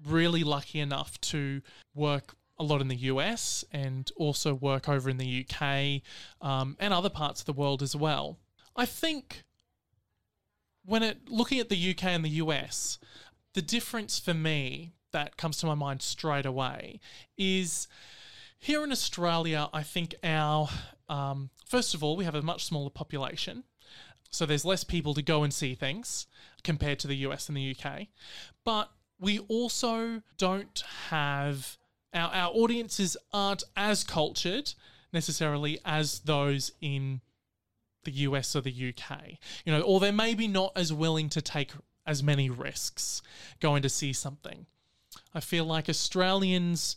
[0.07, 1.61] really lucky enough to
[1.93, 6.01] work a lot in the US and also work over in the UK
[6.41, 8.39] um, and other parts of the world as well.
[8.75, 9.43] I think
[10.85, 12.99] when it looking at the UK and the US,
[13.53, 16.99] the difference for me that comes to my mind straight away
[17.37, 17.87] is
[18.59, 20.69] here in Australia, I think our
[21.07, 23.63] um, first of all, we have a much smaller population.
[24.31, 26.27] So there's less people to go and see things
[26.63, 28.07] compared to the US and the UK.
[28.63, 31.77] But we also don't have
[32.13, 34.73] our, our audiences aren't as cultured
[35.13, 37.21] necessarily as those in
[38.05, 39.37] the US or the UK.
[39.65, 41.73] You know, or they're maybe not as willing to take
[42.07, 43.21] as many risks
[43.59, 44.65] going to see something.
[45.33, 46.95] I feel like Australians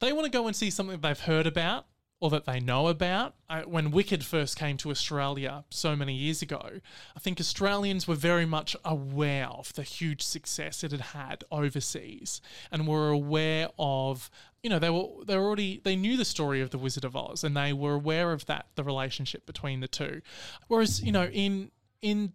[0.00, 1.86] they want to go and see something they've heard about
[2.20, 3.34] or that they know about.
[3.48, 6.80] I, when Wicked first came to Australia so many years ago,
[7.16, 12.40] I think Australians were very much aware of the huge success it had had overseas
[12.72, 14.30] and were aware of
[14.62, 17.14] you know they were they were already they knew the story of the Wizard of
[17.14, 20.20] Oz and they were aware of that the relationship between the two
[20.66, 21.70] whereas you know in
[22.02, 22.32] in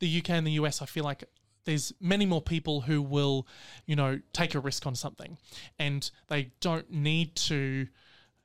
[0.00, 1.24] the UK and the US I feel like
[1.68, 3.46] there's many more people who will,
[3.84, 5.36] you know, take a risk on something
[5.78, 7.88] and they don't need to,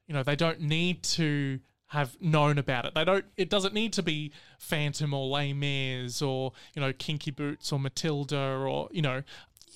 [0.08, 2.96] you know, they don't need to have known about it.
[2.96, 7.32] They don't it doesn't need to be Phantom or Les Mis or, you know, Kinky
[7.32, 9.24] Boots or Matilda or, you know,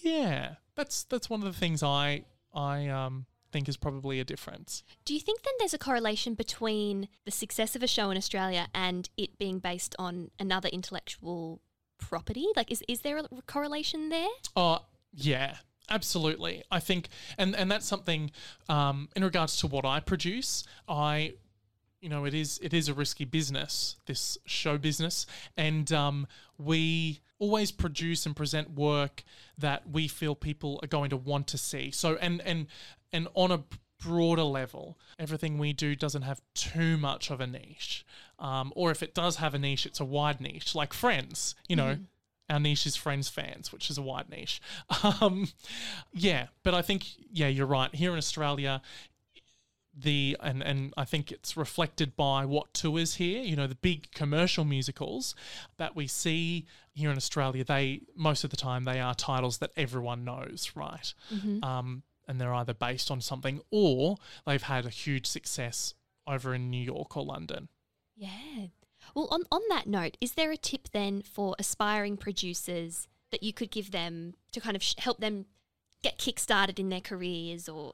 [0.02, 0.56] yeah.
[0.76, 4.84] That's that's one of the things I I um think is probably a difference.
[5.06, 8.68] Do you think then there's a correlation between the success of a show in Australia
[8.74, 11.62] and it being based on another intellectual
[11.98, 12.48] property?
[12.56, 14.28] Like, is, is there a correlation there?
[14.56, 14.80] Oh,
[15.14, 15.58] yeah,
[15.90, 16.64] absolutely.
[16.72, 18.32] I think, and and that's something
[18.70, 20.64] um, in regards to what I produce.
[20.88, 21.34] I,
[22.02, 27.22] you know, it is it is a risky business, this show business, and um, we
[27.40, 29.24] always produce and present work
[29.58, 31.92] that we feel people are going to want to see.
[31.92, 32.68] So, and and
[33.12, 33.64] and on a
[34.00, 38.06] broader level, everything we do doesn't have too much of a niche.
[38.40, 41.76] Um, or if it does have a niche, it's a wide niche, like Friends, you
[41.76, 41.98] know.
[42.50, 44.62] Our niche is Friends fans, which is a wide niche.
[45.22, 45.50] Um,
[46.14, 47.94] yeah, but I think, yeah, you're right.
[47.94, 48.82] Here in Australia,
[50.00, 53.42] the and and I think it's reflected by what tours here.
[53.42, 55.34] You know, the big commercial musicals
[55.78, 57.64] that we see here in Australia.
[57.64, 61.14] They most of the time they are titles that everyone knows, right?
[61.64, 65.94] Um, and they're either based on something or they've had a huge success
[66.28, 67.70] over in New York or London.
[68.16, 68.68] Yeah.
[69.16, 73.54] Well, on, on that note, is there a tip then for aspiring producers that you
[73.54, 75.46] could give them to kind of sh- help them
[76.04, 77.94] get kick started in their careers or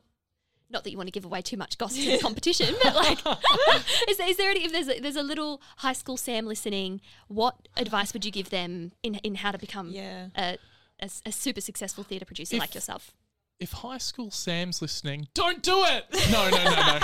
[0.69, 3.19] not that you want to give away too much gossip in competition, but like,
[4.09, 6.99] is, there- is there any, if there's a, there's a little high school Sam listening,
[7.27, 10.27] what advice would you give them in, in how to become Yeah.
[10.35, 10.57] a,
[11.01, 13.11] a, a super successful theatre producer If- like yourself?
[13.59, 16.05] If high school Sam's listening, don't do it.
[16.31, 16.99] No, no, no,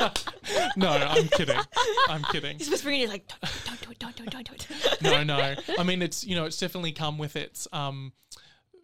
[0.00, 0.10] no.
[0.76, 1.58] no, I'm kidding.
[2.08, 2.58] I'm kidding.
[2.58, 5.02] He's whispering, he's like, don't, don't do it, don't do it, don't do it.
[5.02, 5.54] no, no.
[5.78, 8.12] I mean, it's you know, it's definitely come with its um,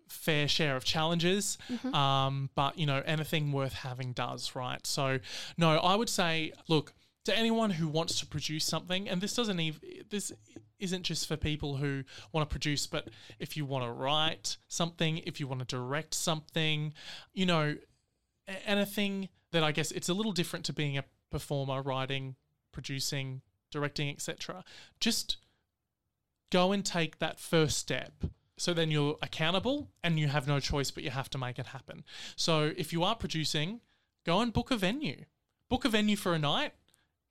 [0.09, 1.59] fair share of challenges.
[1.95, 4.85] Um, but you know, anything worth having does, right?
[4.87, 5.19] So,
[5.57, 6.93] no, I would say, look
[7.25, 9.81] to anyone who wants to produce something, and this doesn't even
[10.11, 10.33] this
[10.79, 13.09] isn't just for people who want to produce, but
[13.39, 16.93] if you want to write something, if you want to direct something,
[17.33, 17.77] you know,
[18.67, 22.35] anything that I guess it's a little different to being a performer, writing,
[22.73, 24.65] producing, directing, etc.
[24.99, 25.37] Just
[26.51, 28.13] go and take that first step.
[28.59, 31.67] So then you're accountable and you have no choice but you have to make it
[31.67, 32.05] happen.
[32.37, 33.81] So if you are producing,
[34.25, 35.25] go and book a venue.
[35.69, 36.73] Book a venue for a night,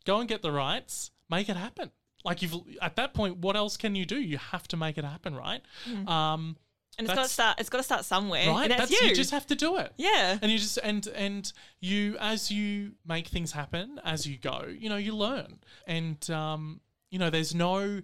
[0.06, 1.92] go and get the rights, make it happen.
[2.24, 4.20] Like you've at that point, what else can you do?
[4.22, 5.62] You have to make it happen, right?
[6.08, 6.56] Um,
[6.98, 7.60] And it's got to start.
[7.60, 8.48] It's got to start somewhere.
[8.50, 8.70] right.
[8.70, 9.08] And that's, you.
[9.08, 9.94] you just have to do it.
[9.98, 10.38] yeah.
[10.42, 14.90] And you just and and you as you make things happen as you go, you
[14.90, 15.60] know, you learn.
[15.88, 18.02] And um, you know, there's no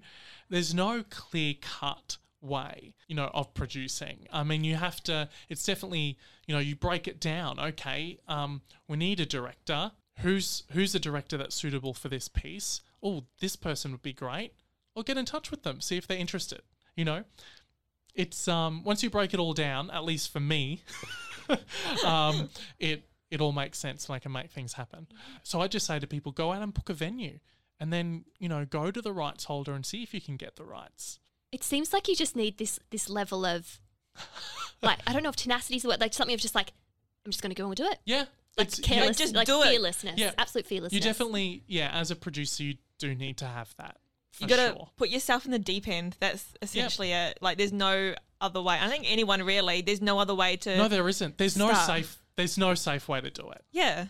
[0.50, 4.28] there's no clear cut way, you know, of producing.
[4.32, 7.60] I mean, you have to it's definitely, you know, you break it down.
[7.60, 9.92] Okay, um, we need a director.
[10.22, 12.82] Who's who's a director that's suitable for this piece?
[13.04, 14.54] Oh, this person would be great.
[14.96, 16.62] Or get in touch with them, see if they're interested.
[16.96, 17.24] You know,
[18.16, 20.82] it's um once you break it all down, at least for me,
[22.06, 22.50] um,
[22.80, 25.08] it it all makes sense and I can make things happen.
[25.44, 27.40] So I just say to people, go out and book a venue,
[27.80, 30.56] and then you know go to the rights holder and see if you can get
[30.56, 31.20] the rights.
[31.52, 33.80] It seems like you just need this this level of
[34.82, 36.74] like I don't know if tenacity is the word, like something of just like
[37.26, 38.00] I'm just going to go and do it.
[38.06, 38.26] Yeah,
[38.58, 39.70] Like it's- careless, just like do it.
[39.70, 40.32] fearlessness, Yeah.
[40.38, 40.94] absolute fearlessness.
[40.94, 41.90] you definitely yeah.
[41.94, 43.98] As a producer, you do need to have that.
[44.32, 44.90] For You got to sure.
[44.98, 46.16] put yourself in the deep end.
[46.20, 47.40] That's essentially it.
[47.42, 48.78] Like, there's no other way.
[48.80, 49.82] I think anyone really.
[49.82, 50.78] There's no other way to.
[50.78, 51.38] No, there isn't.
[51.38, 52.18] There's no safe.
[52.36, 53.64] There's no safe way to do it.
[53.72, 54.08] Yeah.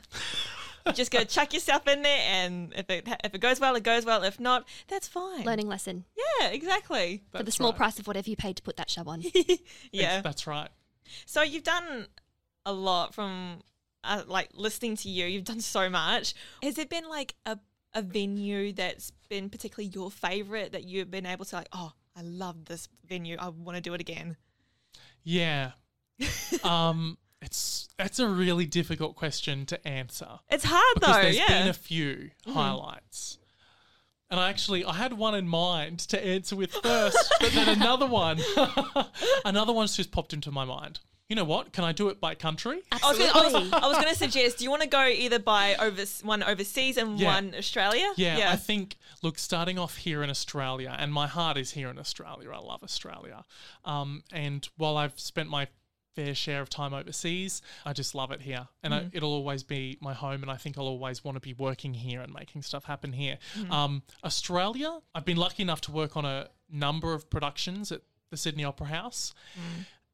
[0.86, 3.76] You just got to chuck yourself in there, and if it if it goes well,
[3.76, 4.24] it goes well.
[4.24, 5.44] If not, that's fine.
[5.46, 6.04] learning lesson
[6.42, 7.24] Yeah, exactly.
[7.32, 7.78] for the small right.
[7.78, 9.24] price of whatever you paid to put that show on.
[9.94, 10.20] Yeah.
[10.22, 10.70] that's right.
[11.26, 12.08] So you've done
[12.66, 13.62] a lot from
[14.08, 15.26] uh, like listening to you.
[15.26, 16.34] You've done so much.
[16.64, 17.60] Has it been like a
[17.94, 21.70] a venue that's been particularly your favorite that you've been able to like?
[21.74, 23.38] Oh, I love this venue.
[23.40, 24.38] I want to do it again.
[25.24, 25.72] Yeah.
[26.64, 30.40] um, it's that's a really difficult question to answer.
[30.50, 31.22] It's hard because though.
[31.22, 31.48] there's Yeah.
[31.48, 33.38] Been a few highlights.
[34.30, 38.08] And I actually I had one in mind to answer with first, but then another
[38.08, 38.40] one
[39.46, 41.00] another one's just popped into my mind.
[41.30, 41.74] You know what?
[41.74, 42.82] Can I do it by country?
[42.90, 43.80] I was, gonna, I, was, Absolutely.
[43.82, 44.60] I was gonna suggest.
[44.60, 47.34] Do you want to go either by over one overseas and Yeah.
[47.36, 48.10] one Australia?
[48.16, 52.00] Yeah, I think look, starting off here in Australia, and my heart is here in
[52.00, 52.50] Australia.
[52.52, 53.44] I love Australia.
[53.84, 55.68] Um, and while I've spent my
[56.16, 59.98] fair share of time overseas, I just love it here, and I, it'll always be
[60.00, 60.44] my home.
[60.44, 63.38] And I think I'll always want to be working here and making stuff happen here.
[63.70, 68.36] Um, Australia, I've been lucky enough to work on a number of productions at the
[68.38, 69.34] Sydney Opera House,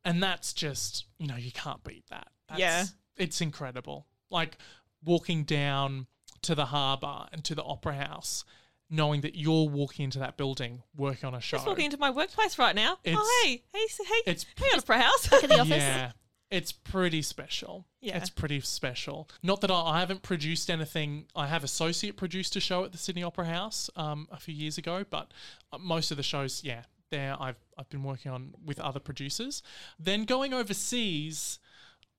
[0.06, 2.28] and that's just you know you can't beat that.
[2.50, 2.86] That's, Yeah.
[3.18, 4.08] it's incredible.
[4.30, 4.58] Like
[5.04, 6.08] walking down
[6.44, 8.44] to the harbour and to the opera house,
[8.90, 11.58] knowing that you're walking into that building working on a show.
[11.58, 12.98] just walking into my workplace right now.
[13.04, 15.28] It's- oh hey, hey, hey, it's- hey, on a house.
[15.28, 15.70] Back at the office.
[15.78, 16.12] Yeah,
[16.52, 17.86] it's pretty special.
[18.02, 18.18] Yeah.
[18.18, 19.30] It's pretty special.
[19.42, 21.26] Not that I, I haven't produced anything.
[21.36, 24.78] I have associate produced a show at the Sydney Opera House um, a few years
[24.78, 25.32] ago, but
[25.72, 29.64] uh, most of the shows, yeah, there I've I've been working on with other producers.
[30.00, 31.60] Then going overseas,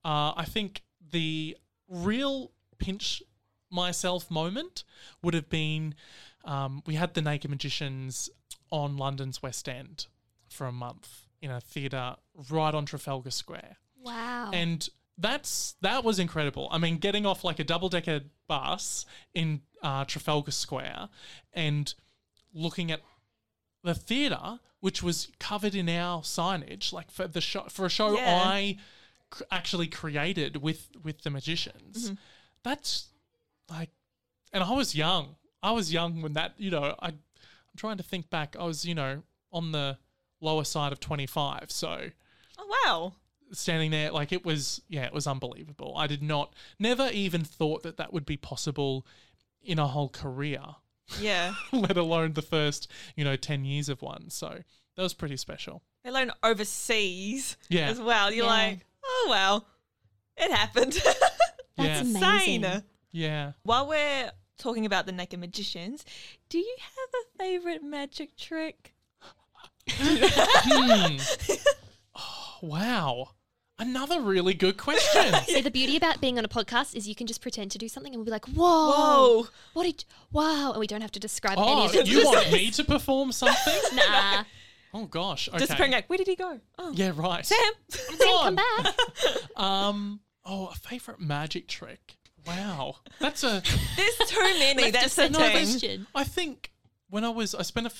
[0.03, 3.21] uh, I think the real pinch
[3.71, 4.83] myself moment
[5.21, 5.95] would have been
[6.45, 8.29] um, we had the Naked Magicians
[8.71, 10.05] on London's West End
[10.49, 12.15] for a month in a theatre
[12.49, 13.77] right on Trafalgar Square.
[14.01, 14.51] Wow.
[14.53, 14.87] And
[15.17, 16.67] that's that was incredible.
[16.71, 21.09] I mean, getting off like a double decker bus in uh, Trafalgar Square
[21.53, 21.93] and
[22.53, 23.01] looking at
[23.85, 28.17] the theatre, which was covered in our signage, like for the show for a show
[28.17, 28.41] Yeah.
[28.45, 28.77] I
[29.29, 32.05] cr- actually created with with the magicians.
[32.05, 32.15] Mm-hmm.
[32.63, 33.09] That's
[33.69, 33.89] like,
[34.51, 35.35] and I was young.
[35.63, 36.53] I was young when that.
[36.57, 37.19] You know, I I'm
[37.77, 38.55] trying to think back.
[38.59, 39.97] I was you know on the
[40.41, 42.09] lower side of 25, so
[42.59, 43.13] Oh wow.
[43.51, 47.83] standing there like it was yeah it was unbelievable i did not never even thought
[47.83, 49.05] that that would be possible
[49.63, 50.61] in a whole career
[51.19, 51.53] Yeah.
[51.71, 54.49] let alone the first you know 10 years of one so
[54.95, 57.87] that was pretty special They learn overseas Yeah.
[57.89, 58.31] as well.
[58.31, 58.51] You're Yeah.
[58.51, 59.67] like, oh well,
[60.37, 60.93] it happened.
[61.77, 61.99] That's yeah.
[62.01, 62.83] Insane.
[63.11, 66.05] yeah While we're talking about the naked magicians,
[66.49, 68.93] do you have a favorite magic trick?
[69.89, 71.17] Hmm.
[72.15, 73.29] oh, wow
[73.79, 77.27] another really good question See, the beauty about being on a podcast is you can
[77.27, 78.63] just pretend to do something and we'll be like, whoa,
[79.43, 79.47] Whoa.
[79.73, 80.71] what did, wow.
[80.71, 82.07] And we don't have to describe any oh of it.
[82.07, 84.43] you want me to perform something Nah.
[84.93, 86.59] oh gosh okay Disappearing like, where did he go?
[86.77, 87.57] Oh, yeah right Sam.
[87.89, 88.95] Sam, come back.
[89.55, 92.15] um oh a favorite magic trick
[92.47, 93.61] wow that's a
[93.97, 94.91] There's too many.
[94.91, 95.51] That's the a thing.
[95.51, 96.07] question.
[96.13, 96.71] I think
[97.09, 97.91] when I was, I spent a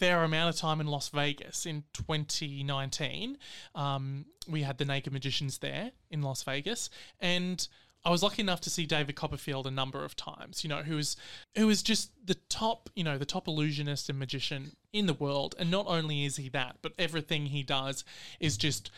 [0.00, 3.36] fair amount of time in Las Vegas in 2019.
[3.74, 6.88] Um, we had the Naked Magicians there in Las Vegas,
[7.20, 7.68] and
[8.02, 10.64] I was lucky enough to see David Copperfield a number of times.
[10.64, 11.18] You know, who was
[11.54, 15.54] who was just the top, you know, the top illusionist and magician in the world.
[15.58, 18.02] And not only is he that, but everything he does
[18.40, 18.90] is just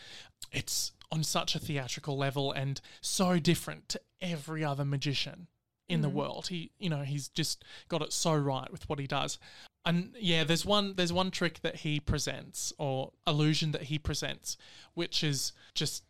[0.53, 5.47] it's on such a theatrical level and so different to every other magician
[5.89, 6.47] in the world.
[6.47, 9.37] He, you know, he's just got it so right with what he does.
[9.85, 14.57] And yeah, there's one there's one trick that he presents or illusion that he presents,
[14.93, 16.03] which is just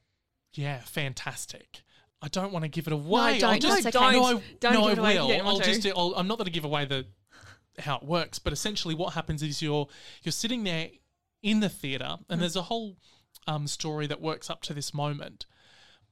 [0.53, 1.81] yeah, fantastic.
[2.21, 3.39] I don't want to give it away.
[3.39, 3.53] don't.
[3.53, 4.11] I'll just, It's okay.
[4.11, 5.43] No, I, Don't no, I it away if you will.
[5.43, 5.87] want I'll just.
[5.87, 7.05] I'll, I'm not going to give away the
[7.79, 9.87] how it works, but essentially what happens is you're
[10.21, 10.89] you're sitting there
[11.41, 12.97] in the theater, and there's a whole
[13.47, 15.45] um, story that works up to this moment,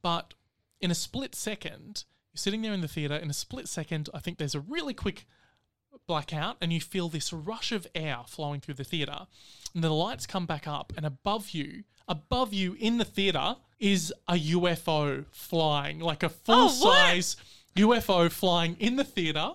[0.02, 0.34] but
[0.82, 3.16] in a split second, you're sitting there in the theater.
[3.16, 5.26] In a split second, I think there's a really quick
[6.08, 9.28] blackout, and you feel this rush of air flowing through the theater,
[9.74, 14.14] and the lights come back up, and above you, above you in the theater, is
[14.28, 17.36] a UFO flying, like a oh, full size
[17.76, 19.52] UFO flying in the theater,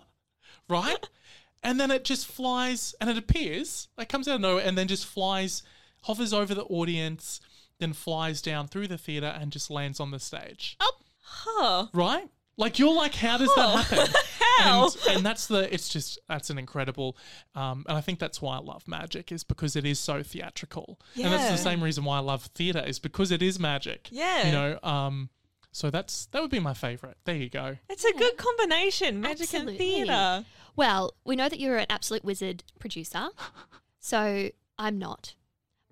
[0.68, 1.08] right?
[1.62, 4.88] and then it just flies, and it appears, it comes out of nowhere, and then
[4.88, 5.62] just flies,
[6.02, 7.40] hovers over the audience,
[7.78, 11.86] then flies down through the theater and just lands on the stage Oh, Huh.
[11.92, 12.28] right?
[12.58, 14.14] Like you're like, how does that happen?
[14.58, 14.84] How?
[15.06, 15.72] And, and that's the.
[15.72, 17.16] It's just that's an incredible,
[17.54, 20.98] um, and I think that's why I love magic is because it is so theatrical,
[21.14, 21.50] and that's Yeah.
[21.52, 24.08] the same reason why I love theater is because it is magic.
[24.10, 24.46] Yeah.
[24.46, 24.78] you know.
[24.82, 25.28] Um,
[25.72, 27.18] so that's that would be my favorite.
[27.24, 27.76] There you go.
[27.90, 30.46] It's a good combination, magic and theatre.
[30.74, 33.28] Well, we know that you're an absolute wizard producer,
[34.00, 35.34] so I'm not.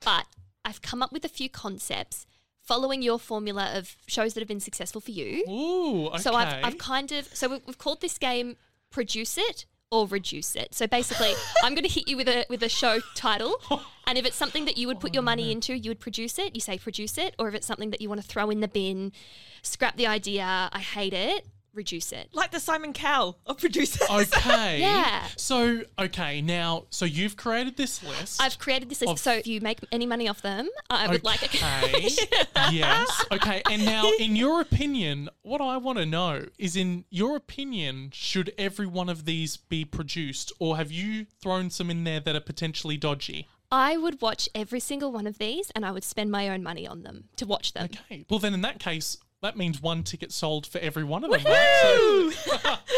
[0.03, 0.25] But
[0.65, 2.27] I've come up with a few concepts
[2.65, 5.45] following your formula of shows that have been successful for you.
[5.49, 6.19] Ooh, okay.
[6.19, 8.57] So I've, I've kind of so we- we've called this game
[8.91, 12.63] "Produce It" or "Reduce It." So basically, I'm going to hit you with a with
[12.63, 13.61] a show title,
[14.07, 16.39] and if it's something that you would put your oh, money into, you would produce
[16.39, 16.55] it.
[16.55, 18.69] You say "Produce It," or if it's something that you want to throw in the
[18.69, 19.13] bin,
[19.63, 20.69] scrap the idea.
[20.73, 21.47] I hate it.
[21.75, 22.31] Reduce it.
[22.33, 24.09] Like the Simon Cowell of producers.
[24.11, 24.81] Okay.
[24.85, 25.27] Yeah.
[25.37, 28.41] So okay, now so you've created this list.
[28.41, 29.13] I've created this list.
[29.13, 32.09] Of- so if you make any money off them, I would like a Okay.
[32.73, 33.25] yes.
[33.33, 33.63] Okay.
[33.71, 38.53] And now, in your opinion, what I want to know is, in your opinion, should
[38.59, 42.41] every one of these be produced, or have you thrown some in there that are
[42.41, 43.49] potentially dodgy?
[43.71, 46.87] I would watch every single one of these, and I would spend my own money
[46.87, 47.87] on them to watch them.
[47.87, 48.25] Okay.
[48.31, 51.43] Well, then in that case, that means one ticket sold for every one of them.
[51.45, 51.81] Right?
[51.83, 52.31] So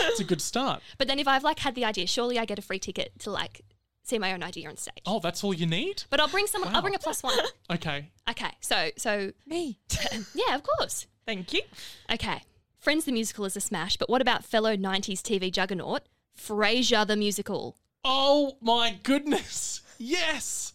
[0.09, 0.83] it's a good start.
[0.99, 3.31] But then if I've like had the idea, surely I get a free ticket to
[3.31, 3.63] like
[4.03, 5.03] see my own idea on stage.
[5.07, 6.05] Oh, that's all you need.
[6.11, 6.71] But I'll bring someone.
[6.71, 6.77] Wow.
[6.77, 7.35] I'll bring a plus one.
[7.71, 8.11] Okay.
[8.31, 9.79] Okay, so so Me.
[10.35, 11.07] yeah, of course.
[11.27, 11.63] Thank you.
[12.13, 12.43] Okay,
[12.79, 16.03] Friends the musical is a smash, but what about fellow '90s TV juggernaut
[16.39, 17.77] Frasier the musical?
[18.05, 19.81] Oh my goodness.
[19.99, 20.73] Yes,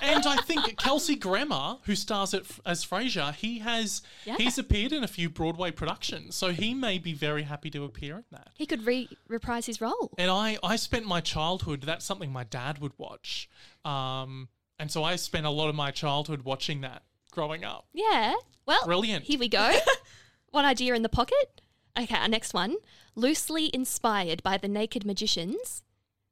[0.00, 4.36] and I think Kelsey Grammer, who stars it as Frasier, he has Yeah.
[4.36, 8.16] he's appeared in a few Broadway productions, so he may be very happy to appear
[8.18, 8.48] in that.
[8.54, 10.12] He could re- reprise his role.
[10.18, 11.82] And I, I spent my childhood.
[11.82, 13.48] That's something my dad would watch,
[13.84, 14.48] um,
[14.78, 17.86] and so I spent a lot of my childhood watching that growing up.
[17.92, 18.34] Yeah.
[18.66, 19.24] Well, Brilliant.
[19.24, 19.72] Here we go.
[20.50, 21.60] one idea in the pocket.
[21.98, 22.76] Okay, our next one.
[23.14, 25.82] Loosely inspired by the Naked Magicians,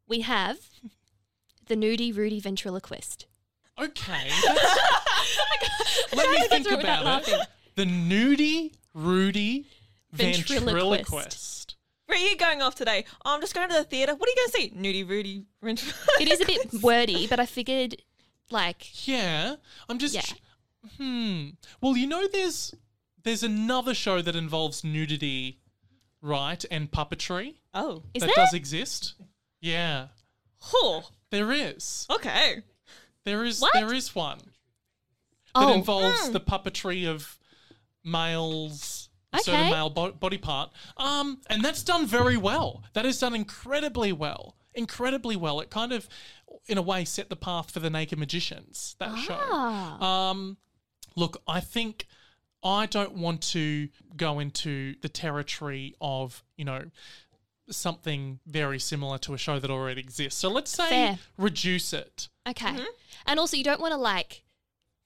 [0.09, 0.59] we have
[1.71, 3.27] the Nudie Rudy ventriloquist.
[3.81, 7.47] Okay, that's- let me think through it without about it.
[7.77, 9.67] The nudie Rudy
[10.13, 10.65] Ventriloquist.
[10.67, 11.77] ventriloquist.
[12.07, 13.05] Where are you going off today?
[13.25, 14.15] Oh, I'm just going to the theatre.
[14.15, 14.71] What are you going to see?
[14.77, 15.45] Nudie Rudy.
[16.21, 17.97] It is a bit wordy, but I figured,
[18.51, 19.55] like, Yeah,
[19.89, 20.15] I'm just.
[20.15, 20.23] Yeah.
[20.99, 21.51] Hmm.
[21.81, 22.75] Well, you know, there's
[23.23, 25.61] there's another show that involves nudity,
[26.21, 28.03] right, and puppetry Oh.
[28.13, 28.45] is that there?
[28.45, 29.15] does exist.
[29.61, 30.09] Yeah,
[30.75, 31.05] Oh.
[31.31, 32.07] There is.
[32.11, 32.63] Okay.
[33.25, 33.61] There is.
[33.61, 33.73] What?
[33.75, 34.39] There is one
[35.55, 37.39] that oh, involves the puppetry of
[38.05, 39.09] males.
[39.33, 39.71] A certain Okay.
[39.71, 42.83] male bo- body part, um, and that's done very well.
[42.95, 45.61] That is done incredibly well, incredibly well.
[45.61, 46.09] It kind of,
[46.67, 48.97] in a way, set the path for the Naked Magicians.
[48.99, 49.39] That show.
[49.39, 50.31] ah.
[50.31, 50.57] Um,
[51.15, 52.09] look, I think
[52.65, 56.91] I don't want to go into the territory of, you know,
[57.71, 60.39] something very similar to a show that already exists.
[60.41, 61.19] So let's say Fair.
[61.39, 62.29] reduce it.
[62.49, 62.67] Okay.
[62.67, 62.85] Mm-hmm.
[63.27, 64.43] And also, you don't want to like,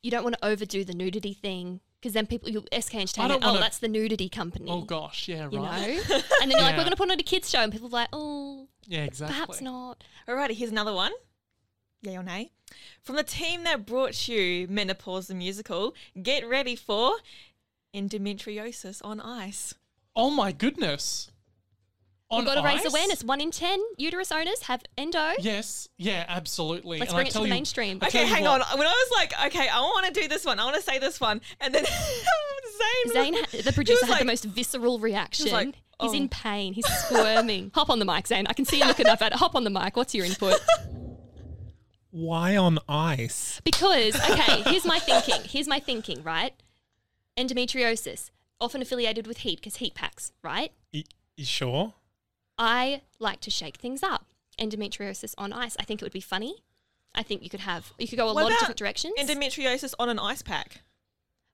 [0.03, 3.49] you don't want to overdo the nudity thing because then people, you SK Entertainment, oh,
[3.49, 4.71] wanna- that's the nudity company.
[4.71, 5.97] Oh gosh, yeah, You right.
[6.09, 6.21] know?
[6.43, 7.91] and then you're like, we're going to put on a kids' show, and people are
[7.91, 9.33] like, oh, Yeah, exactly.
[9.35, 10.05] perhaps not.
[10.29, 11.13] Alrighty, here's another one.
[12.03, 12.51] Yay or nay?
[13.03, 17.15] From the team that brought you Menopause the Musical, get ready for
[17.95, 19.75] endometriosis on ice.
[20.17, 21.31] Oh my goodness.
[22.31, 23.23] On We've got to raise awareness.
[23.23, 25.33] One in 10 uterus owners have endo.
[25.41, 26.99] Yes, yeah, absolutely.
[26.99, 27.99] Let's And I bring it to the you- mainstream.
[28.01, 28.79] I Okay, hang what, on.
[28.79, 30.99] When I was like, okay, I want to do this one, I want to say
[30.99, 31.85] this one, and then
[33.13, 35.53] Zane, Zane, the he producer, was had the like- most visceral reaction.
[35.53, 36.15] like, He's oh.
[36.15, 36.73] in pain.
[36.75, 37.71] He's squirming.
[37.75, 38.47] Hop on the mic, Zane.
[38.49, 39.39] I can see you looking up at it.
[39.39, 39.95] Hop on the mic.
[39.97, 40.55] What's your input?
[42.11, 43.61] Why on ice?
[43.65, 45.41] Because, okay, here's my thinking.
[45.45, 46.53] Here's my thinking, right?
[47.37, 50.73] Endometriosis, often affiliated with heat because heat packs, right?
[50.93, 51.05] Y-
[51.37, 51.95] you sure?
[52.59, 54.27] I like to shake things up.
[54.59, 55.77] Endometriosis on ice.
[55.81, 56.63] I think it would be funny.
[57.15, 59.15] I think you could have, you could go a What lot of different directions.
[59.19, 60.83] endometriosis on an ice pack.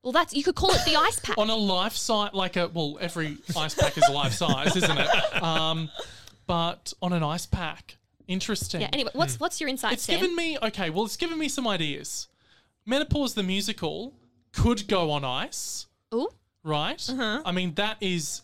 [0.03, 1.37] well, that's, you could call it the ice pack.
[1.39, 4.99] on a life size, like a well, every ice pack is a life size, isn't
[4.99, 5.43] it?
[5.43, 5.91] Um,
[6.47, 8.81] but on an ice pack, interesting.
[8.81, 10.19] yeah, anyway, what's, what's your insight, it's Sam?
[10.21, 10.89] given me okay.
[10.91, 12.29] Well, it's given me some ideas.
[12.87, 14.15] Menopause the musical
[14.53, 16.29] could go on ice, Ooh,
[16.65, 17.07] right?
[17.09, 17.43] Uh-huh.
[17.45, 18.43] I mean, that is.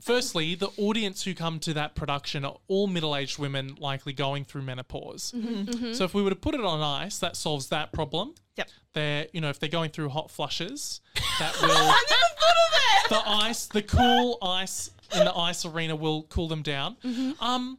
[0.00, 4.62] Firstly, the audience who come to that production are all middle-aged women, likely going through
[4.62, 5.32] menopause.
[5.36, 8.34] Mm-hmm, So, if we were to put it on ice, that solves that problem.
[8.56, 8.68] Yep.
[8.92, 11.00] They're, you know, if they're going through hot flushes,
[11.38, 11.70] that will.
[11.70, 13.06] I never thought of that!
[13.10, 16.96] the ice, the cool ice in the ice arena will cool them down.
[17.04, 17.42] Mm-hmm.
[17.42, 17.78] Um,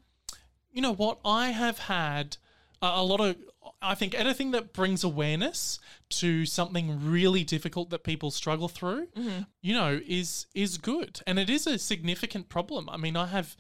[0.71, 1.19] you know what?
[1.23, 2.37] I have had
[2.81, 3.37] a lot of.
[3.81, 9.07] I think anything that brings awareness to something really difficult that people struggle through,
[9.61, 12.89] you know, is is good, and it is a significant problem.
[12.89, 13.55] I mean, I have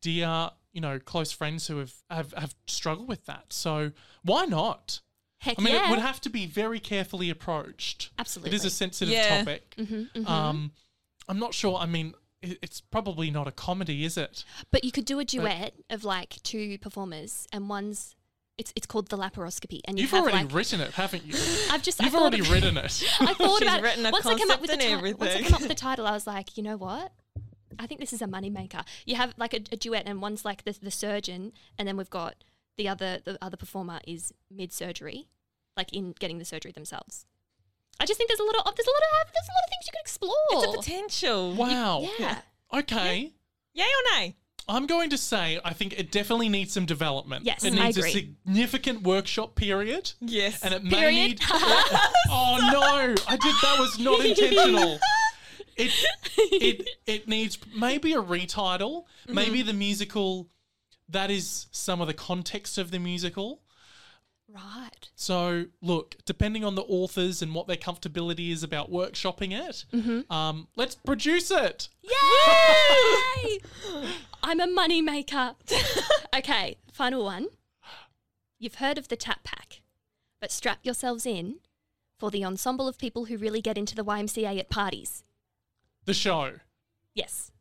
[0.00, 3.52] dear, you know, close friends who have have, have struggled with that.
[3.52, 3.92] So
[4.22, 5.00] why not?
[5.38, 5.86] heck I mean, yeah.
[5.86, 8.10] it would have to be very carefully approached.
[8.18, 9.38] Absolutely, it is a sensitive Yeah.
[9.38, 9.74] topic.
[9.78, 10.72] Mm-hmm, Um,
[11.28, 11.76] I'm not sure.
[11.78, 14.44] I mean, it's probably not a comedy, is it?
[14.70, 18.14] But you could do a duet of like two performers, and one's
[18.58, 21.34] it's it's called the laparoscopy, and you You've already like written it, haven't you?
[21.70, 23.02] I've just I You've thought already of- written it.
[23.20, 25.18] I thought She's about written it a once I came up with the concept title.
[25.18, 27.12] Once I came up with the title, I was like, you know what?
[27.78, 28.84] I think this is a moneymaker.
[29.04, 32.10] You have like a, a duet, and one's like the, the surgeon, and then we've
[32.10, 32.36] got
[32.76, 35.26] the other the other performer is mid surgery,
[35.76, 37.26] like in getting the surgery themselves.
[38.00, 39.70] I just think there's a lot of there's a lot of there's a lot of
[39.70, 40.34] things you could explore.
[40.52, 41.54] It's a potential.
[41.54, 42.08] wow.
[42.18, 42.38] yeah.
[42.72, 43.32] Okay.
[43.74, 44.36] Yay or nay?
[44.68, 47.44] I'm going to say I think it definitely needs some development.
[47.44, 50.12] Yes, it I needs a significant workshop period.
[50.20, 50.62] Yes.
[50.62, 51.14] And it may Period.
[51.16, 51.40] need.
[52.30, 53.14] oh no!
[53.28, 53.54] I did.
[53.62, 54.98] That was not intentional.
[55.76, 55.92] It
[56.38, 59.66] it it needs maybe a retitle, maybe Mm-hmm.
[59.66, 60.48] the musical.
[61.08, 63.60] That is some of the context of the musical.
[64.48, 65.08] Right.
[65.16, 70.32] So look, depending on the authors and what their comfortability is about workshopping it, Mm-hmm.
[70.32, 71.88] um, let's produce it.
[72.02, 73.58] Yay!
[74.46, 75.54] I'm a money maker.
[76.36, 77.46] okay, final one.
[78.58, 79.80] You've heard of the Tap Pack,
[80.38, 81.60] but strap yourselves in
[82.18, 85.24] for the ensemble of people who really get into the YMCA at parties.
[86.04, 86.56] The show,
[87.14, 87.52] Yes,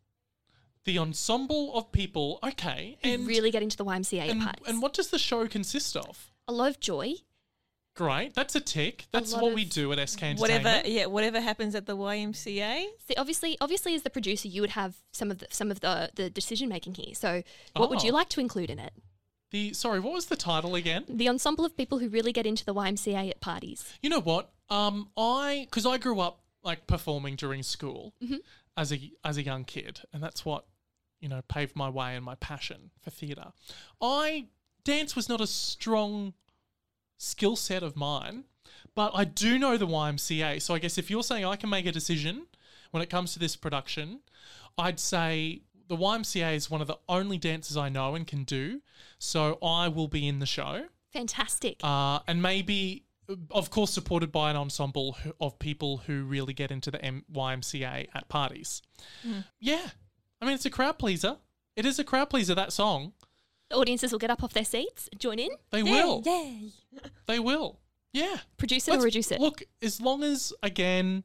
[0.84, 2.40] the ensemble of people.
[2.44, 4.68] Okay, who and really get into the YMCA and, at parties.
[4.68, 6.34] and what does the show consist of?
[6.50, 7.14] A lot of joy.
[7.96, 8.34] Great.
[8.34, 9.06] That's a tick.
[9.12, 10.40] That's lot what we do at SK Entertainment.
[10.40, 12.86] Whatever, yeah, whatever happens at the YMCA.
[13.08, 16.10] See, obviously, obviously, as the producer, you would have some of the, some of the,
[16.16, 17.14] the decision making here.
[17.14, 17.44] So,
[17.76, 18.16] what would you Oh.
[18.16, 18.94] like to include in it?
[19.52, 21.06] The sorry, what was the title again?
[21.08, 23.94] The ensemble of people who really get into the YMCA at parties.
[24.02, 24.52] You know what?
[24.70, 28.16] Um, I because I grew up like performing during school
[28.76, 30.66] as a as a young kid, and that's what
[31.22, 33.52] you know paved my way and my passion for theatre.
[34.02, 34.48] I
[34.84, 36.34] dance was not a strong
[37.18, 38.44] skill set of mine,
[38.96, 40.62] but I do know the YMCA.
[40.62, 42.48] So I guess if you're saying I can make a decision
[42.92, 44.20] when it comes to this production,
[44.78, 48.82] I'd say the YMCA is one of the only dances I know and can do.
[49.20, 51.78] So I will be in the show Fantastic.
[51.84, 53.04] uh, and maybe,
[53.52, 58.08] of course, supported by an ensemble of people who really get into the M- YMCA
[58.14, 58.82] at parties.
[59.60, 59.90] Yeah,
[60.42, 61.38] I mean, it's a crowd pleaser.
[61.76, 62.54] It is a crowd pleaser.
[62.54, 63.14] That song,
[63.74, 66.72] audiences will get up off their seats, join in, they will, Yay!
[67.28, 67.80] they will.
[68.14, 69.40] Yeah, Produce it Let's- or reduce it.
[69.40, 71.24] Look, as long as again,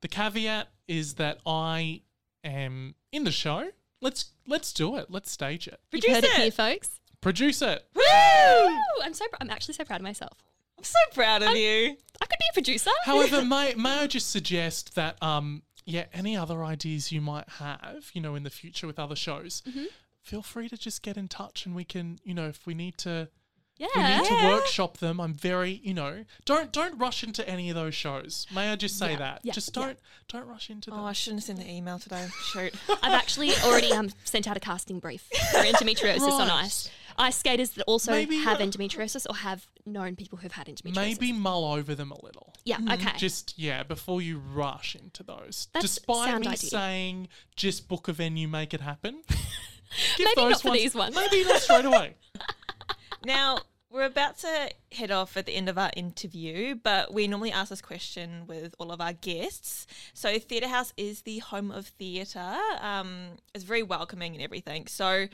[0.00, 2.02] the caveat is that I
[2.44, 3.68] am in the show.
[4.00, 5.06] Let's let's do it.
[5.10, 5.78] Let's stage it.
[5.92, 6.30] You've Produce heard it.
[6.30, 6.36] it.
[6.42, 7.00] here, folks.
[7.20, 7.84] Produce it.
[7.94, 8.02] Woo!
[8.02, 10.38] Ooh, I'm so pr- I'm actually so proud of myself.
[10.76, 11.96] I'm so proud of you.
[12.20, 12.90] I could be a producer.
[13.04, 18.10] However, may may I just suggest that um yeah, any other ideas you might have,
[18.12, 19.84] you know, in the future with other shows, Mm-hmm.
[20.28, 22.98] Feel free to just get in touch and we can, you know, if we need
[22.98, 23.28] to
[23.78, 23.86] yeah.
[23.94, 24.02] if we
[24.36, 25.20] need to workshop them.
[25.20, 28.46] I'm very, you know, don't don't rush into any of those shows.
[28.54, 29.40] May I just say Yeah, that?
[29.42, 29.98] yeah, just don't
[30.28, 30.98] don't rush into them.
[31.00, 32.26] Oh, I shouldn't have sent the email today.
[32.52, 32.74] Shoot.
[33.02, 36.64] I've actually already um, sent out a casting brief for endometriosis on Right.
[36.64, 36.90] ice.
[37.20, 40.94] Ice skaters that also Maybe, have uh, endometriosis or have known people who've had endometriosis.
[40.94, 42.54] Maybe mull over them a little.
[42.64, 43.16] Yeah, okay.
[43.16, 45.66] Just yeah, before you rush into those.
[45.72, 46.70] That's Despite sound me idea.
[46.70, 49.22] saying just book a venue, make it happen.
[50.16, 51.14] Give Maybe those not for these ones.
[51.14, 52.14] Maybe not straight away.
[53.24, 53.58] Now,
[53.90, 57.70] we're about to head off at the end of our interview, but we normally ask
[57.70, 59.86] this question with all of our guests.
[60.14, 64.86] So, Theatre Haus is the home of theatre, um, it's very welcoming and everything.
[64.86, 65.26] So,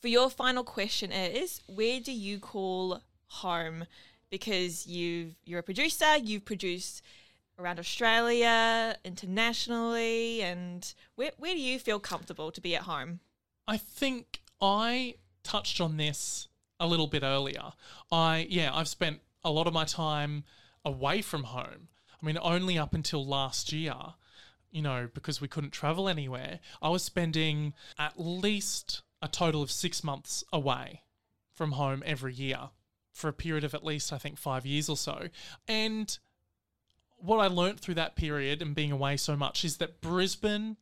[0.00, 3.84] for your final question is where do you call home?
[4.30, 7.02] Because you've, you're a producer, you've produced
[7.58, 13.20] around Australia, internationally, and where, where do you feel comfortable to be at home?
[13.66, 16.48] I think I touched on this
[16.80, 17.72] a little bit earlier.
[18.10, 20.44] I yeah, I've spent a lot of my time
[20.84, 21.88] away from home.
[22.20, 23.94] I mean, only up until last year,
[24.70, 29.70] you know, because we couldn't travel anywhere, I was spending at least a total of
[29.70, 31.02] 6 months away
[31.54, 32.70] from home every year
[33.12, 35.28] for a period of at least I think 5 years or so.
[35.68, 36.18] And
[37.16, 40.76] what I learnt through that period and being away so much is that Brisbane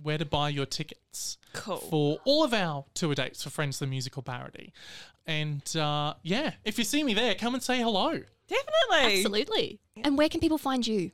[0.02, 1.76] where to buy your tickets Cool.
[1.78, 4.72] for all of our tour dates for Friends the Musical parody.
[5.26, 8.20] And uh, yeah, if you see me there, come and say hello.
[8.48, 9.18] Definitely.
[9.18, 9.80] Absolutely.
[10.04, 11.10] And where can people find you?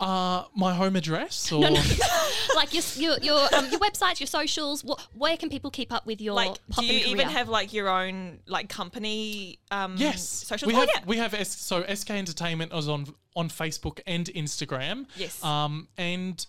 [0.00, 1.82] Uh, my home address or No, no.
[2.54, 4.84] like your your your, um, your websites, your socials.
[4.84, 7.48] What, where can people keep up with your Like, do pop you and even have
[7.48, 9.58] like your own like company?
[9.72, 10.68] Um, yes, socials.
[10.68, 11.00] we oh, have yeah.
[11.04, 15.06] we have S- so SK Entertainment is on on Facebook and Instagram.
[15.16, 15.42] Yes.
[15.42, 16.46] Um, and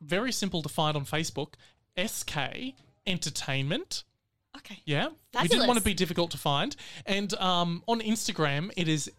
[0.00, 1.54] very simple to find on Facebook.
[1.96, 2.74] SK
[3.06, 4.04] Entertainment.
[4.56, 4.80] okay.
[4.84, 5.08] Yeah,
[5.40, 6.76] we didn't want to be difficult to find.
[7.06, 9.10] And um, on Instagram, it is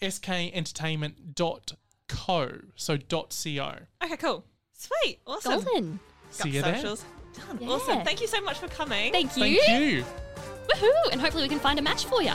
[2.12, 4.06] skentertainment.co, so dot .co.
[4.06, 4.18] Okay.
[4.18, 4.44] Cool.
[4.74, 5.20] Sweet.
[5.26, 5.64] Awesome.
[5.64, 6.00] Golden.
[6.32, 6.76] See Got you there.
[6.76, 7.06] socials.
[7.34, 7.58] Done.
[7.62, 7.70] Yeah.
[7.70, 8.04] Awesome.
[8.04, 9.12] Thank you so much for coming.
[9.12, 9.58] Thank you.
[9.60, 10.06] Thank you.
[10.68, 11.12] Woohoo!
[11.12, 12.34] And hopefully we can find a match for you.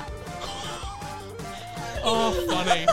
[2.08, 2.86] Oh, funny.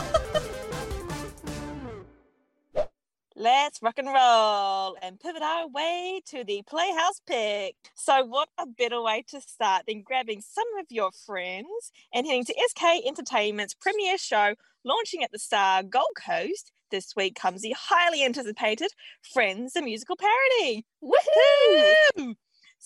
[3.36, 7.74] Let's rock and roll and pivot our way to the Playhouse pick.
[7.94, 12.44] So, what a better way to start than grabbing some of your friends and heading
[12.44, 14.54] to SK Entertainment's premiere show
[14.84, 16.70] launching at the Star Gold Coast.
[16.90, 18.88] This week comes the highly anticipated
[19.32, 20.84] Friends, the musical parody.
[21.02, 22.34] Woohoo!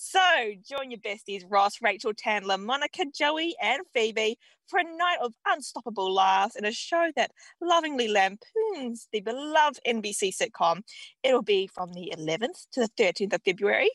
[0.01, 0.20] So,
[0.64, 4.38] join your besties Ross, Rachel, Chandler, Monica, Joey, and Phoebe
[4.68, 10.32] for a night of unstoppable laughs and a show that lovingly lampoons the beloved NBC
[10.32, 10.82] sitcom.
[11.24, 13.90] It'll be from the 11th to the 13th of February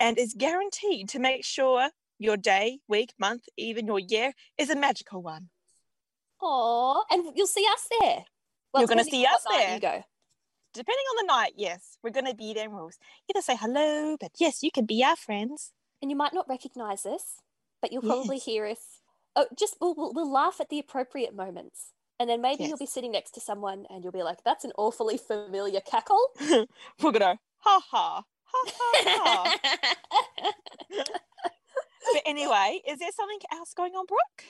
[0.00, 1.88] and is guaranteed to make sure
[2.18, 5.50] your day, week, month, even your year is a magical one.
[6.42, 8.24] Aw, and you'll see us there.
[8.74, 9.74] You're gonna see us there.
[9.74, 10.02] You go.
[10.74, 12.68] Depending on the night, yes, we're going to be there.
[12.68, 12.90] We'll
[13.30, 15.70] either say hello, but yes, you can be our friends.
[16.02, 17.36] And you might not recognize us,
[17.80, 18.44] but you'll probably Yes.
[18.44, 19.00] hear us.
[19.36, 21.92] Oh, just we'll, we'll, we'll laugh at the appropriate moments.
[22.18, 24.72] And then maybe you'll be sitting next to someone and you'll be like, that's an
[24.76, 26.18] awfully familiar cackle.
[26.50, 26.66] we're
[27.12, 30.52] going to ha ha, ha ha ha.
[30.90, 34.44] but anyway, is there something else going on, Brooke?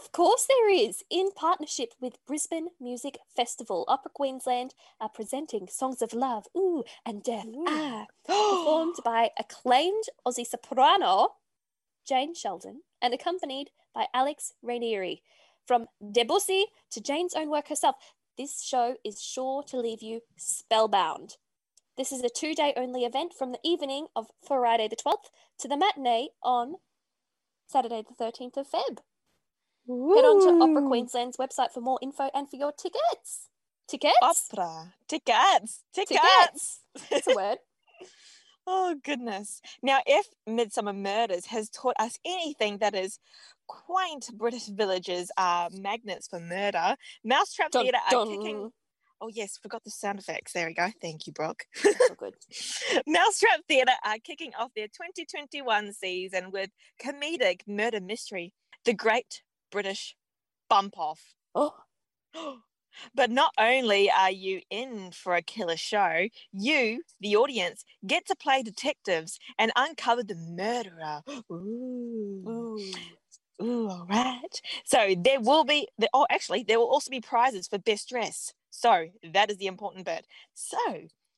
[0.00, 1.02] Of course, there is.
[1.10, 7.22] In partnership with Brisbane Music Festival, Opera Queensland are presenting Songs of Love, Ooh, and
[7.22, 7.64] Death, Ooh.
[7.66, 11.36] Ah, performed by acclaimed Aussie soprano
[12.06, 15.20] Jane Sheldon and accompanied by Alex Raineri.
[15.66, 17.96] From Debussy to Jane's own work herself,
[18.36, 21.36] this show is sure to leave you spellbound.
[21.96, 25.68] This is a two day only event from the evening of Friday the 12th to
[25.68, 26.76] the matinee on
[27.66, 28.98] Saturday the 13th of Feb.
[29.86, 33.48] Head on to Opera Queensland's website for more info and for your tickets.
[33.88, 34.14] Tickets?
[34.22, 34.94] Opera.
[35.08, 35.82] Tickets.
[35.92, 36.80] Tickets.
[37.10, 37.58] That's a word.
[38.66, 39.60] Oh, goodness.
[39.82, 43.18] Now, if Midsomer Murders has taught us anything that is
[43.66, 48.70] quaint British villages are magnets for murder, Mousetrap Dun, Theatre are kicking.
[49.20, 50.52] Oh, yes, forgot the sound effects.
[50.52, 50.88] There we go.
[51.00, 51.64] Thank you, Brooke.
[51.82, 52.34] That's all good.
[53.06, 56.70] Mousetrap Theatre are kicking off their 2021 season with
[57.04, 58.52] comedic murder mystery,
[58.84, 59.42] The Great
[59.72, 60.14] British
[60.68, 61.34] Bump Off.
[61.54, 61.74] Oh,
[63.14, 68.36] But not only are you in for a killer show, you, the audience, get to
[68.36, 71.22] play detectives and uncover the murderer.
[71.50, 72.44] Ooh.
[72.46, 72.92] ooh.
[73.62, 74.60] Ooh, all right.
[74.84, 78.52] So there will be, the, oh, actually, there will also be prizes for best dress.
[78.70, 80.26] So that is the important bit.
[80.52, 80.78] So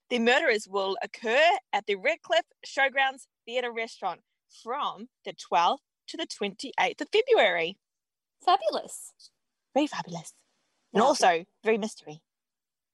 [0.09, 4.20] the murderers will occur at the Redcliffe Showgrounds Theatre Restaurant
[4.62, 5.78] from the 12th
[6.09, 7.76] to the 28th of February.
[8.45, 9.12] Fabulous.
[9.74, 10.32] Very fabulous.
[10.92, 11.09] And Wow.
[11.09, 12.20] also very mystery.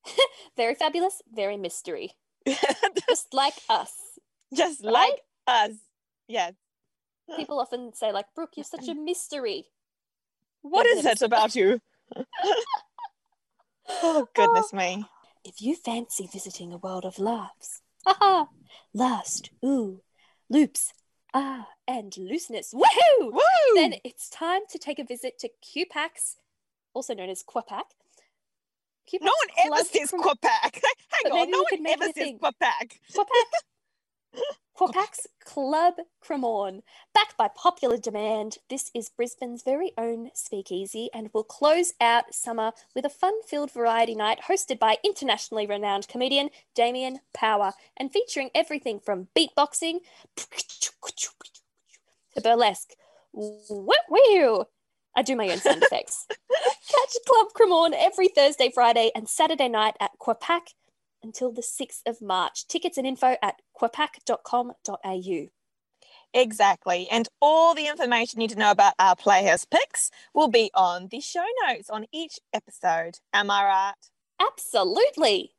[0.57, 2.13] Very fabulous, very mystery.
[3.09, 3.93] Just like us.
[4.55, 4.93] Just Right?
[4.93, 5.77] like us.
[6.27, 6.55] Yes.
[7.37, 9.67] People often say, like, Brooke, you're such a mystery.
[10.63, 11.81] What I've is it about you?
[13.89, 15.05] oh, goodness me.
[15.45, 18.47] If you fancy visiting a world of laughs, haha,
[18.95, 20.01] lust, ooh,
[20.49, 20.93] loops,
[21.35, 23.33] ah, and looseness, woohoo!
[23.33, 23.41] Woo!
[23.75, 26.37] Then it's time to take a visit to QPAX,
[26.95, 27.83] also known as Quapac.
[29.09, 30.83] QPAC no one ever says Quapac.
[31.25, 32.33] Hang on, no one ever says.
[32.41, 32.99] Quapac.
[33.15, 33.25] Quapac.
[34.81, 36.81] Quapac's Club Cremorne.
[37.13, 42.73] Backed by popular demand, this is Brisbane's very own speakeasy and will close out summer
[42.95, 48.49] with a fun filled variety night hosted by internationally renowned comedian Damien Power and featuring
[48.55, 49.99] everything from beatboxing
[50.35, 50.47] to
[52.43, 52.95] burlesque.
[53.35, 54.65] Woo!
[55.15, 56.25] I do my own sound effects.
[56.31, 60.73] Catch Club Cremorne every Thursday, Friday, and Saturday night at Quapac
[61.23, 62.67] until the 6th of March.
[62.67, 65.49] Tickets and info at quapac.com.au.
[66.33, 67.09] Exactly.
[67.11, 71.09] And all the information you need to know about our Playhouse picks will be on
[71.11, 73.19] the show notes on each episode.
[73.33, 73.95] Am I right?
[74.41, 75.53] Absolutely.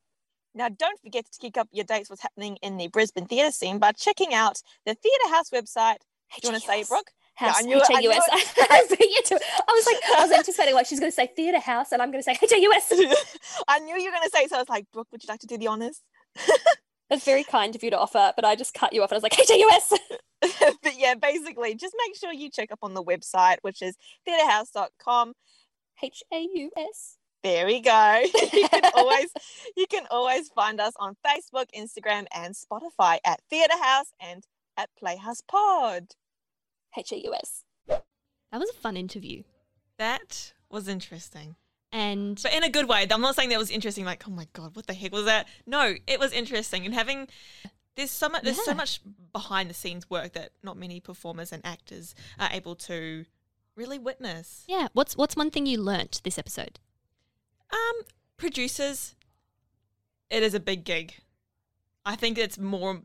[0.53, 3.80] Now, don't forget to keep up your dates what's happening in the Brisbane theatre scene
[3.80, 5.99] by checking out the Theatre Haus website.
[6.34, 7.12] Do you want to say, it, Brooke?
[7.36, 8.30] House, I it, I H-A-U-S.
[8.70, 9.42] I beat you to it.
[9.68, 12.12] I was like, I was anticipating like she's going to say theatre house, and I'm
[12.12, 12.92] going to say H-A-U-S.
[13.68, 14.58] I knew you were going to say so.
[14.58, 16.02] I was like, Brooke, would you like to do the honors?
[17.10, 19.18] That's very kind of you to offer, but I just cut you off, and I
[19.18, 19.94] was like, H-A-U-S.
[20.84, 23.96] but yeah, basically, just make sure you check up on the website, which is
[24.28, 25.34] theatrehaus.com.
[26.04, 27.18] H-A-U-S.
[27.44, 28.22] There we go.
[28.54, 29.30] you can always
[29.76, 34.44] you can always find us on Facebook, Instagram, and Spotify at Theatre Haus and
[34.78, 36.06] at Playhouse Pod.
[36.98, 37.64] H-A-U-S.
[37.88, 39.44] That was a fun interview.
[39.98, 41.56] That was interesting.
[41.92, 43.06] And But in a good way.
[43.10, 45.48] I'm not saying that was interesting, like, oh my God, what the heck was that?
[45.66, 46.86] No, it was interesting.
[46.86, 47.28] And having
[47.96, 49.02] there's so much there's so much
[49.34, 53.26] behind the scenes work that not many performers and actors are able to
[53.76, 54.64] really witness.
[54.68, 56.80] yeah, what's what's one thing you learnt this episode?
[57.72, 58.04] Um,
[58.38, 59.16] producers,
[60.30, 61.16] it is a big gig.
[62.06, 63.02] I think it's more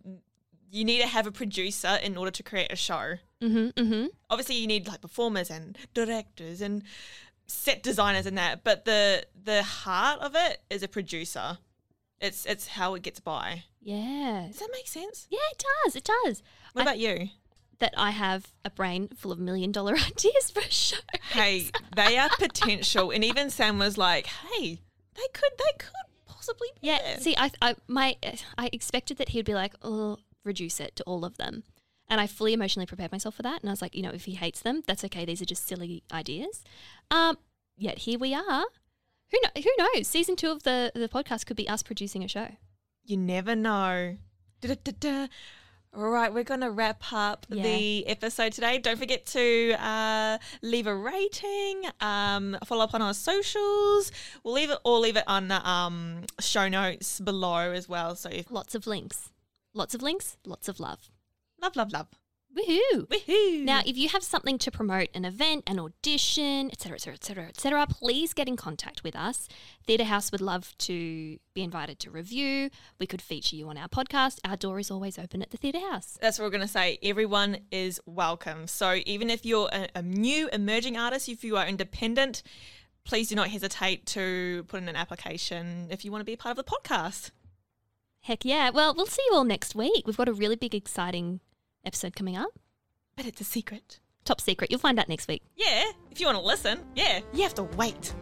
[0.71, 3.15] you need to have a producer in order to create a show.
[3.43, 3.67] Mm-hmm.
[3.81, 4.07] Mm-hmm.
[4.31, 6.83] obviously you need like performers and directors and
[7.47, 11.59] set designers and that but the the heart of it is a producer
[12.19, 14.45] it's it's how it gets by Yeah.
[14.49, 15.97] does that make sense Yeah, it does.
[15.97, 16.43] It does.
[16.73, 17.29] what I- about you
[17.79, 20.97] That I have a brain full of million dollar ideas for a show.
[21.33, 24.81] hey they are potential and even sam was like hey
[25.15, 25.91] they could they could
[26.27, 26.99] possibly be Yeah.
[27.03, 27.19] there.
[27.19, 28.17] See, I, I, my,
[28.57, 31.65] I expected that he'd be like, "Oh, reduce it to all of them,"
[32.09, 33.61] and I fully emotionally prepared myself for that.
[33.61, 35.25] And I was like, you know, if he hates them, that's okay.
[35.27, 36.63] These are just silly ideas.
[37.11, 37.37] Um,
[37.77, 38.65] yet here we are.
[39.33, 40.07] Who know, Who knows?
[40.07, 42.49] Season two of the the podcast could be us producing a show.
[43.05, 44.17] you never know
[44.61, 45.27] Da-da-da-da.
[45.95, 47.63] All right, we're going to wrap up Yeah.
[47.63, 48.79] the episode today.
[48.79, 54.13] Don't forget to uh, leave a rating, um, follow up on our socials.
[54.45, 58.15] We'll leave it or leave it on the um, show notes below as well.
[58.17, 59.31] So if Lots of links.
[59.77, 60.39] Lots of links.
[60.47, 61.11] Lots of love.
[61.61, 62.09] love, love, love.
[62.57, 63.07] Woohoo!
[63.09, 63.63] Woohoo!
[63.63, 67.87] Now, if you have something to promote, an event, an audition, etc., etc., etc., etc.,
[67.87, 69.49] please get in contact with us.
[69.87, 72.71] Theatre Haus would love to be invited to review.
[72.99, 74.39] We could feature you on our podcast.
[74.47, 76.17] Our door is always open at the Theatre Haus.
[76.23, 76.99] that's what we're going to say.
[77.03, 78.67] Everyone is welcome.
[78.69, 82.43] So even if you're a, a new emerging artist, if you are independent,
[83.05, 86.39] please do not hesitate to put in an application if you want to be a
[86.39, 87.33] part of the podcast.
[88.27, 88.71] Heck yeah!
[88.71, 90.05] Well, we'll see you all next week.
[90.05, 91.39] We've got a really big, exciting
[91.85, 92.49] episode coming up.
[93.17, 94.01] But it's a secret.
[94.25, 94.69] Top secret.
[94.69, 95.45] You'll find out next week.
[95.55, 98.13] Yeah, if you want to listen, yeah, you have to wait.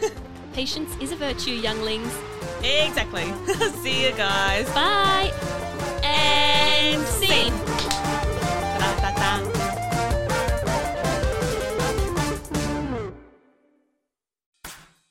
[0.52, 2.16] Patience is a virtue, younglings.
[2.62, 3.24] Exactly.
[3.82, 4.70] See you guys.
[4.70, 5.32] Bye.
[6.04, 7.97] And scene.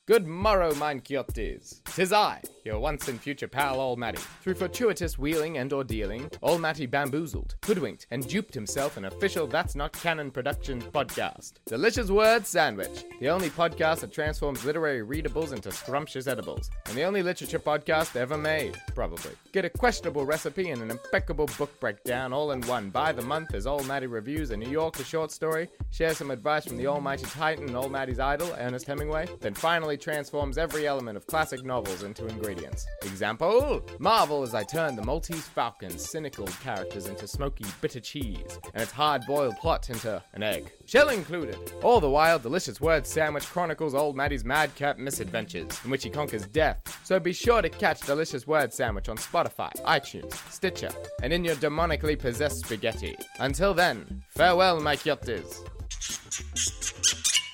[0.08, 1.82] Good morrow, mine quixotes.
[1.84, 4.22] Tis I, your once and future pal All Matty.
[4.42, 9.46] Through fortuitous wheeling and or dealing, All Matty bamboozled, hoodwinked, and duped himself an official
[9.46, 11.56] That's Not Canon Productions podcast.
[11.66, 17.04] Delicious Word Sandwich, the only podcast that transforms literary readables into scrumptious edibles, and the
[17.04, 19.32] only literature podcast ever made, probably.
[19.52, 22.88] Get a questionable recipe and an impeccable book breakdown all in one.
[22.88, 26.64] By the month as All Matty reviews a New Yorker short story, shares some advice
[26.64, 31.26] from the almighty titan and Matty's idol, Ernest Hemingway, then finally transforms every element of
[31.26, 32.86] classic novels into ingredients.
[33.02, 33.84] Example?
[33.98, 38.92] Marvel as I turn the Maltese Falcon's cynical characters into smoky bitter cheese, and its
[38.92, 40.72] hard-boiled plot into an egg.
[40.86, 41.58] Shell included.
[41.82, 46.46] All the while, Delicious Word Sandwich chronicles Old Matty's madcap misadventures, in which he conquers
[46.46, 46.80] death.
[47.04, 50.90] So be sure to catch Delicious Word Sandwich on Spotify, iTunes, Stitcher,
[51.22, 53.16] and in your demonically possessed spaghetti.
[53.40, 54.96] Until then, farewell, my.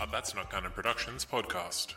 [0.00, 1.94] A That's Not Canon Productions podcast.